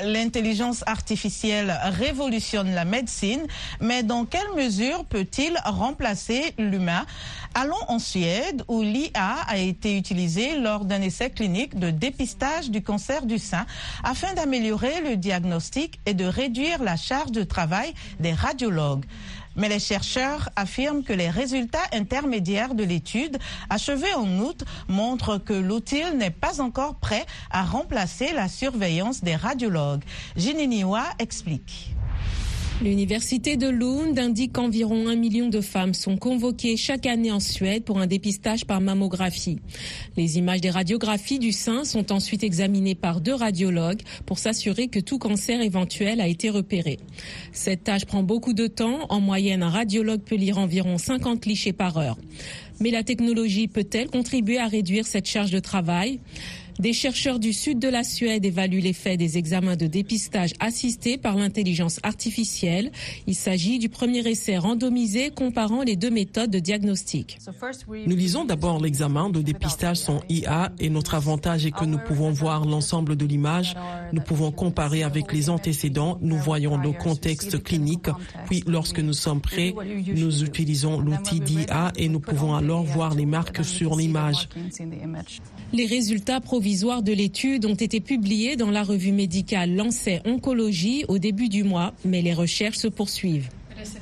L'intelligence 0.05 0.85
artificielle 0.87 1.75
révolutionne 1.85 2.75
la 2.75 2.85
médecine, 2.85 3.41
mais 3.81 4.03
dans 4.03 4.25
quelle 4.25 4.53
mesure 4.55 5.05
peut-il 5.05 5.57
remplacer 5.65 6.55
l'humain? 6.59 7.07
Allons 7.55 7.75
en 7.89 7.99
Suède 7.99 8.63
où 8.69 8.83
l'IA 8.83 9.37
a 9.49 9.57
été 9.57 9.97
utilisée 9.97 10.61
lors 10.61 10.85
d'un 10.85 11.01
essai 11.01 11.31
clinique 11.31 11.79
de 11.79 11.91
dépistage 11.91 12.71
du 12.71 12.83
cancer 12.83 13.25
du 13.25 13.39
sein 13.39 13.65
afin 14.05 14.33
d'améliorer 14.35 15.01
le 15.01 15.17
diagnostic 15.17 15.99
et 16.05 16.15
de 16.15 16.27
réduire 16.27 16.83
la 16.83 16.97
charge 16.97 17.33
de 17.33 17.43
travail 17.43 17.95
des 18.21 18.33
radiologues. 18.33 19.07
Mais 19.57 19.69
les 19.69 19.79
chercheurs 19.79 20.51
affirment 20.57 21.03
que 21.03 21.13
les 21.13 21.31
résultats 21.31 21.79
intermédiaires 21.93 22.75
de 22.75 22.85
l'étude, 22.85 23.39
achevée 23.71 24.15
en 24.15 24.29
août, 24.39 24.65
montrent 24.89 25.39
que 25.39 25.55
l'outil 25.55 26.05
n'est 26.17 26.31
pas 26.31 26.61
encore 26.61 26.97
prêt 26.97 27.27
à 27.51 27.65
remplacer 27.65 28.33
la 28.33 28.49
surveillance 28.49 29.23
des 29.25 29.37
radiologues. 29.37 30.05
Jininiwa 30.37 31.05
explique. 31.19 31.96
L'université 32.83 33.57
de 33.57 33.69
Lund 33.69 34.19
indique 34.19 34.53
qu'environ 34.53 35.09
un 35.09 35.17
million 35.17 35.49
de 35.49 35.63
femmes 35.63 35.95
sont 35.95 36.19
convoquées 36.19 36.77
chaque 36.77 37.07
année 37.07 37.33
en 37.33 37.41
Suède 37.41 37.85
pour 37.85 37.99
un 37.99 38.07
dépistage 38.07 38.67
par 38.67 38.83
mammographie. 38.83 39.61
Les 40.19 40.37
images 40.37 40.61
des 40.61 40.69
radiographies 40.69 41.39
du 41.39 41.53
sein 41.53 41.85
sont 41.85 42.13
ensuite 42.13 42.45
examinées 42.45 42.95
par 42.95 43.23
deux 43.23 43.33
radiologues 43.33 44.03
pour 44.27 44.39
s'assurer 44.39 44.89
que 44.89 45.01
tout 45.01 45.19
cancer 45.19 45.63
éventuel 45.63 46.21
a 46.21 46.29
été 46.29 46.51
repéré. 46.51 46.99
Cette 47.51 47.85
tâche 47.85 48.05
prend 48.05 48.23
beaucoup 48.23 48.53
de 48.53 48.67
temps. 48.67 49.07
En 49.09 49.21
moyenne, 49.21 49.63
un 49.63 49.71
radiologue 49.71 50.21
peut 50.21 50.37
lire 50.37 50.59
environ 50.59 50.99
50 50.99 51.41
clichés 51.41 51.73
par 51.73 51.97
heure. 51.97 52.19
Mais 52.79 52.91
la 52.91 53.03
technologie 53.03 53.69
peut-elle 53.69 54.11
contribuer 54.11 54.59
à 54.59 54.67
réduire 54.67 55.07
cette 55.07 55.27
charge 55.27 55.51
de 55.51 55.61
travail? 55.61 56.21
Des 56.79 56.93
chercheurs 56.93 57.39
du 57.39 57.53
sud 57.53 57.79
de 57.79 57.89
la 57.89 58.05
Suède 58.05 58.45
évaluent 58.45 58.81
l'effet 58.81 59.17
des 59.17 59.39
examens 59.39 59.77
de 59.77 59.87
dépistage 59.87 60.53
assistés 60.61 61.19
par 61.19 61.37
l'intelligence 61.37 62.01
artificielle. 62.03 62.91
Il 63.27 63.35
s'agit 63.35 63.79
du 63.79 63.89
premier 63.89 64.27
essai 64.29 64.59
randomisé 64.59 65.31
comparant 65.31 65.83
les 65.83 65.97
deux 65.97 66.11
méthodes 66.11 66.51
de 66.51 66.59
diagnostic. 66.59 67.39
Nous 68.07 68.17
lisons 68.17 68.45
d'abord 68.45 68.81
l'examen 68.81 69.31
de 69.31 69.43
dépistage 69.43 69.97
sans 69.97 70.21
IA 70.29 70.73
et 70.79 70.91
notre 70.91 71.15
avantage 71.15 71.67
est 71.67 71.71
que 71.71 71.85
nous 71.85 71.99
pouvons 71.99 72.31
voir 72.31 72.65
l'ensemble 72.65 73.17
de 73.17 73.25
l'image, 73.25 73.75
nous 74.13 74.21
pouvons 74.21 74.53
comparer 74.53 75.03
avec 75.03 75.33
les 75.33 75.51
antécédents, 75.51 76.19
nous 76.21 76.37
voyons 76.37 76.77
le 76.77 76.93
contexte 76.93 77.63
clinique, 77.63 78.09
puis 78.47 78.63
lorsque 78.67 79.01
nous 79.01 79.13
sommes 79.13 79.41
prêts, 79.41 79.75
nous 80.15 80.45
utilisons 80.45 81.01
l'outil 81.01 81.41
d'IA 81.41 81.93
et 81.97 82.09
nous 82.09 82.21
pouvons 82.21 82.55
alors 82.55 82.85
voir 82.85 83.15
les 83.15 83.27
marques 83.27 83.65
sur 83.65 83.97
l'image. 83.97 84.49
Les 85.77 85.85
résultats 85.85 86.41
provisoires 86.41 87.03
de 87.03 87.13
l'étude 87.13 87.67
ont 87.67 87.75
été 87.75 88.01
publiés 88.01 88.57
dans 88.57 88.71
la 88.71 88.83
revue 88.83 89.13
médicale 89.13 89.77
Lancet 89.77 90.23
Oncologie 90.25 91.05
au 91.09 91.19
début 91.19 91.51
du 91.51 91.65
mois, 91.65 91.93
mais 92.03 92.23
les 92.23 92.33
recherches 92.33 92.79
se 92.79 92.89
poursuivent. 92.89 93.51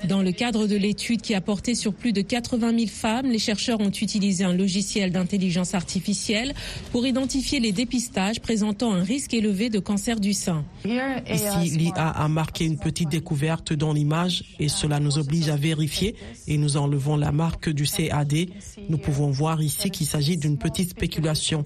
Dans 0.08 0.22
le 0.22 0.32
cadre 0.32 0.66
de 0.66 0.76
l'étude 0.76 1.22
qui 1.22 1.34
a 1.34 1.40
porté 1.40 1.74
sur 1.74 1.94
plus 1.94 2.12
de 2.12 2.20
80 2.20 2.76
000 2.76 2.86
femmes, 2.88 3.26
les 3.26 3.38
chercheurs 3.38 3.80
ont 3.80 3.90
utilisé 3.90 4.44
un 4.44 4.54
logiciel 4.54 5.12
d'intelligence 5.12 5.74
artificielle 5.74 6.54
pour 6.92 7.06
identifier 7.06 7.60
les 7.60 7.72
dépistages 7.72 8.40
présentant 8.40 8.92
un 8.92 9.02
risque 9.02 9.34
élevé 9.34 9.70
de 9.70 9.78
cancer 9.78 10.20
du 10.20 10.32
sein. 10.32 10.64
Ici, 10.84 11.76
l'IA 11.76 12.08
a 12.08 12.28
marqué 12.28 12.64
une 12.64 12.78
petite 12.78 13.08
découverte 13.08 13.72
dans 13.72 13.92
l'image 13.92 14.44
et 14.58 14.68
cela 14.68 15.00
nous 15.00 15.18
oblige 15.18 15.48
à 15.48 15.56
vérifier 15.56 16.16
et 16.46 16.58
nous 16.58 16.76
enlevons 16.76 17.16
la 17.16 17.32
marque 17.32 17.68
du 17.70 17.84
CAD. 17.84 18.34
Nous 18.88 18.98
pouvons 18.98 19.30
voir 19.30 19.62
ici 19.62 19.90
qu'il 19.90 20.06
s'agit 20.06 20.36
d'une 20.36 20.58
petite 20.58 20.90
spéculation. 20.90 21.64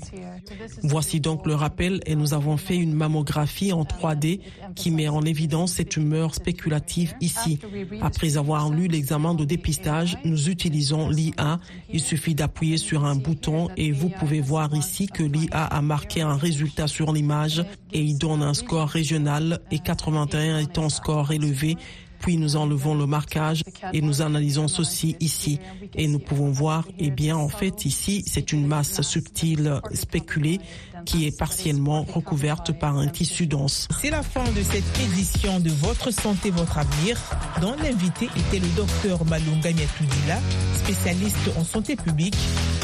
Voici 0.83 1.21
donc 1.21 1.47
le 1.47 1.55
rappel 1.55 2.01
et 2.07 2.15
nous 2.15 2.35
avons 2.35 2.57
fait 2.57 2.77
une 2.77 2.95
mammographie 2.95 3.73
en 3.73 3.85
3D 3.85 4.41
qui 4.75 4.91
met 4.91 5.09
en 5.09 5.23
évidence 5.23 5.73
cette 5.75 5.91
tumeur 5.91 6.35
spéculative 6.35 7.15
ici. 7.21 7.59
Après 8.03 8.37
avoir 8.37 8.71
lu 8.71 8.89
l'examen 8.89 9.35
de 9.35 9.45
dépistage, 9.45 10.19
nous 10.25 10.49
utilisons 10.49 11.09
l'IA. 11.09 11.61
Il 11.93 12.01
suffit 12.01 12.35
d'appuyer 12.35 12.77
sur 12.77 13.05
un 13.05 13.17
bouton 13.17 13.69
et 13.77 13.93
vous 13.93 14.09
pouvez 14.09 14.41
voir 14.41 14.75
ici 14.75 15.07
que 15.07 15.23
l'IA 15.23 15.65
a 15.65 15.83
marqué 15.83 16.23
un 16.23 16.37
résultat 16.37 16.87
sur 16.87 17.13
l'image 17.13 17.65
et 17.93 18.01
il 18.01 18.19
donne 18.19 18.43
un 18.43 18.55
score 18.55 18.89
régional 18.89 19.61
et 19.71 19.79
81 19.79 20.59
est 20.59 20.79
un 20.79 20.89
score 20.89 21.33
élevé 21.33 21.77
puis 22.21 22.37
nous 22.37 22.57
enlevons 22.57 22.95
le 22.95 23.07
marquage 23.07 23.63
et 23.93 24.01
nous 24.01 24.23
analysons 24.23 24.69
ceci 24.69 25.17
ici. 25.21 25.59
Et 25.95 26.09
nous 26.09 26.19
pouvons 26.19 26.51
voir, 26.51 26.87
eh 26.99 27.11
bien, 27.11 27.37
en 27.37 27.49
fait, 27.49 27.85
ici, 27.85 28.23
c'est 28.27 28.53
une 28.53 28.67
masse 28.67 29.01
subtile 29.03 29.81
spéculée 29.95 30.59
qui 31.05 31.27
est 31.27 31.37
partiellement 31.37 32.03
recouverte 32.03 32.73
par 32.79 32.97
un 32.97 33.07
tissu 33.09 33.47
dense. 33.47 33.89
C'est 34.01 34.11
la 34.11 34.23
fin 34.23 34.45
de 34.45 34.63
cette 34.63 34.99
édition 35.01 35.61
de 35.61 35.71
Votre 35.71 36.11
santé, 36.11 36.51
votre 36.51 36.79
avenir, 36.79 37.19
dont 37.61 37.75
l'invité 37.83 38.29
était 38.37 38.59
le 38.59 38.69
docteur 38.77 39.25
Malunga 39.25 39.71
Miatoudila, 39.73 40.39
spécialiste 40.75 41.51
en 41.57 41.65
santé 41.65 41.97
publique 41.97 42.37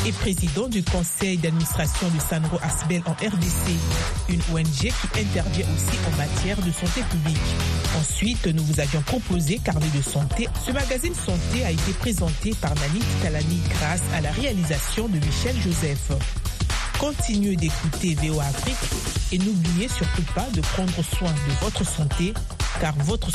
et 0.06 0.12
président 0.12 0.68
du 0.68 0.82
conseil 0.82 1.38
d'administration 1.38 2.08
de 2.08 2.20
Sanro 2.20 2.58
Asbel 2.62 3.02
en 3.06 3.12
RDC, 3.12 3.72
une 4.28 4.40
ONG 4.54 4.64
qui 4.72 5.20
intervient 5.20 5.66
aussi 5.74 5.98
en 6.12 6.16
matière 6.16 6.56
de 6.58 6.70
santé 6.70 7.02
publique. 7.10 7.38
Ensuite, 7.98 8.46
nous 8.46 8.62
vous 8.64 8.80
avions 8.80 9.02
proposé 9.02 9.58
Carnet 9.64 9.86
de 9.94 10.02
santé. 10.02 10.48
Ce 10.66 10.72
magazine 10.72 11.14
santé 11.14 11.64
a 11.64 11.70
été 11.70 11.92
présenté 11.98 12.52
par 12.60 12.74
Nanit 12.74 13.04
Kalani 13.22 13.60
grâce 13.70 14.02
à 14.14 14.20
la 14.20 14.30
réalisation 14.32 15.08
de 15.08 15.16
Michel 15.18 15.56
Joseph. 15.62 16.12
Continuez 16.98 17.56
d'écouter 17.56 18.14
VO 18.14 18.40
Afrique 18.40 18.76
et 19.32 19.38
n'oubliez 19.38 19.88
surtout 19.88 20.22
pas 20.34 20.46
de 20.54 20.60
prendre 20.60 21.02
soin 21.02 21.30
de 21.30 21.64
votre 21.64 21.84
santé 21.84 22.32
car 22.80 22.94
votre 22.98 23.30
santé 23.30 23.34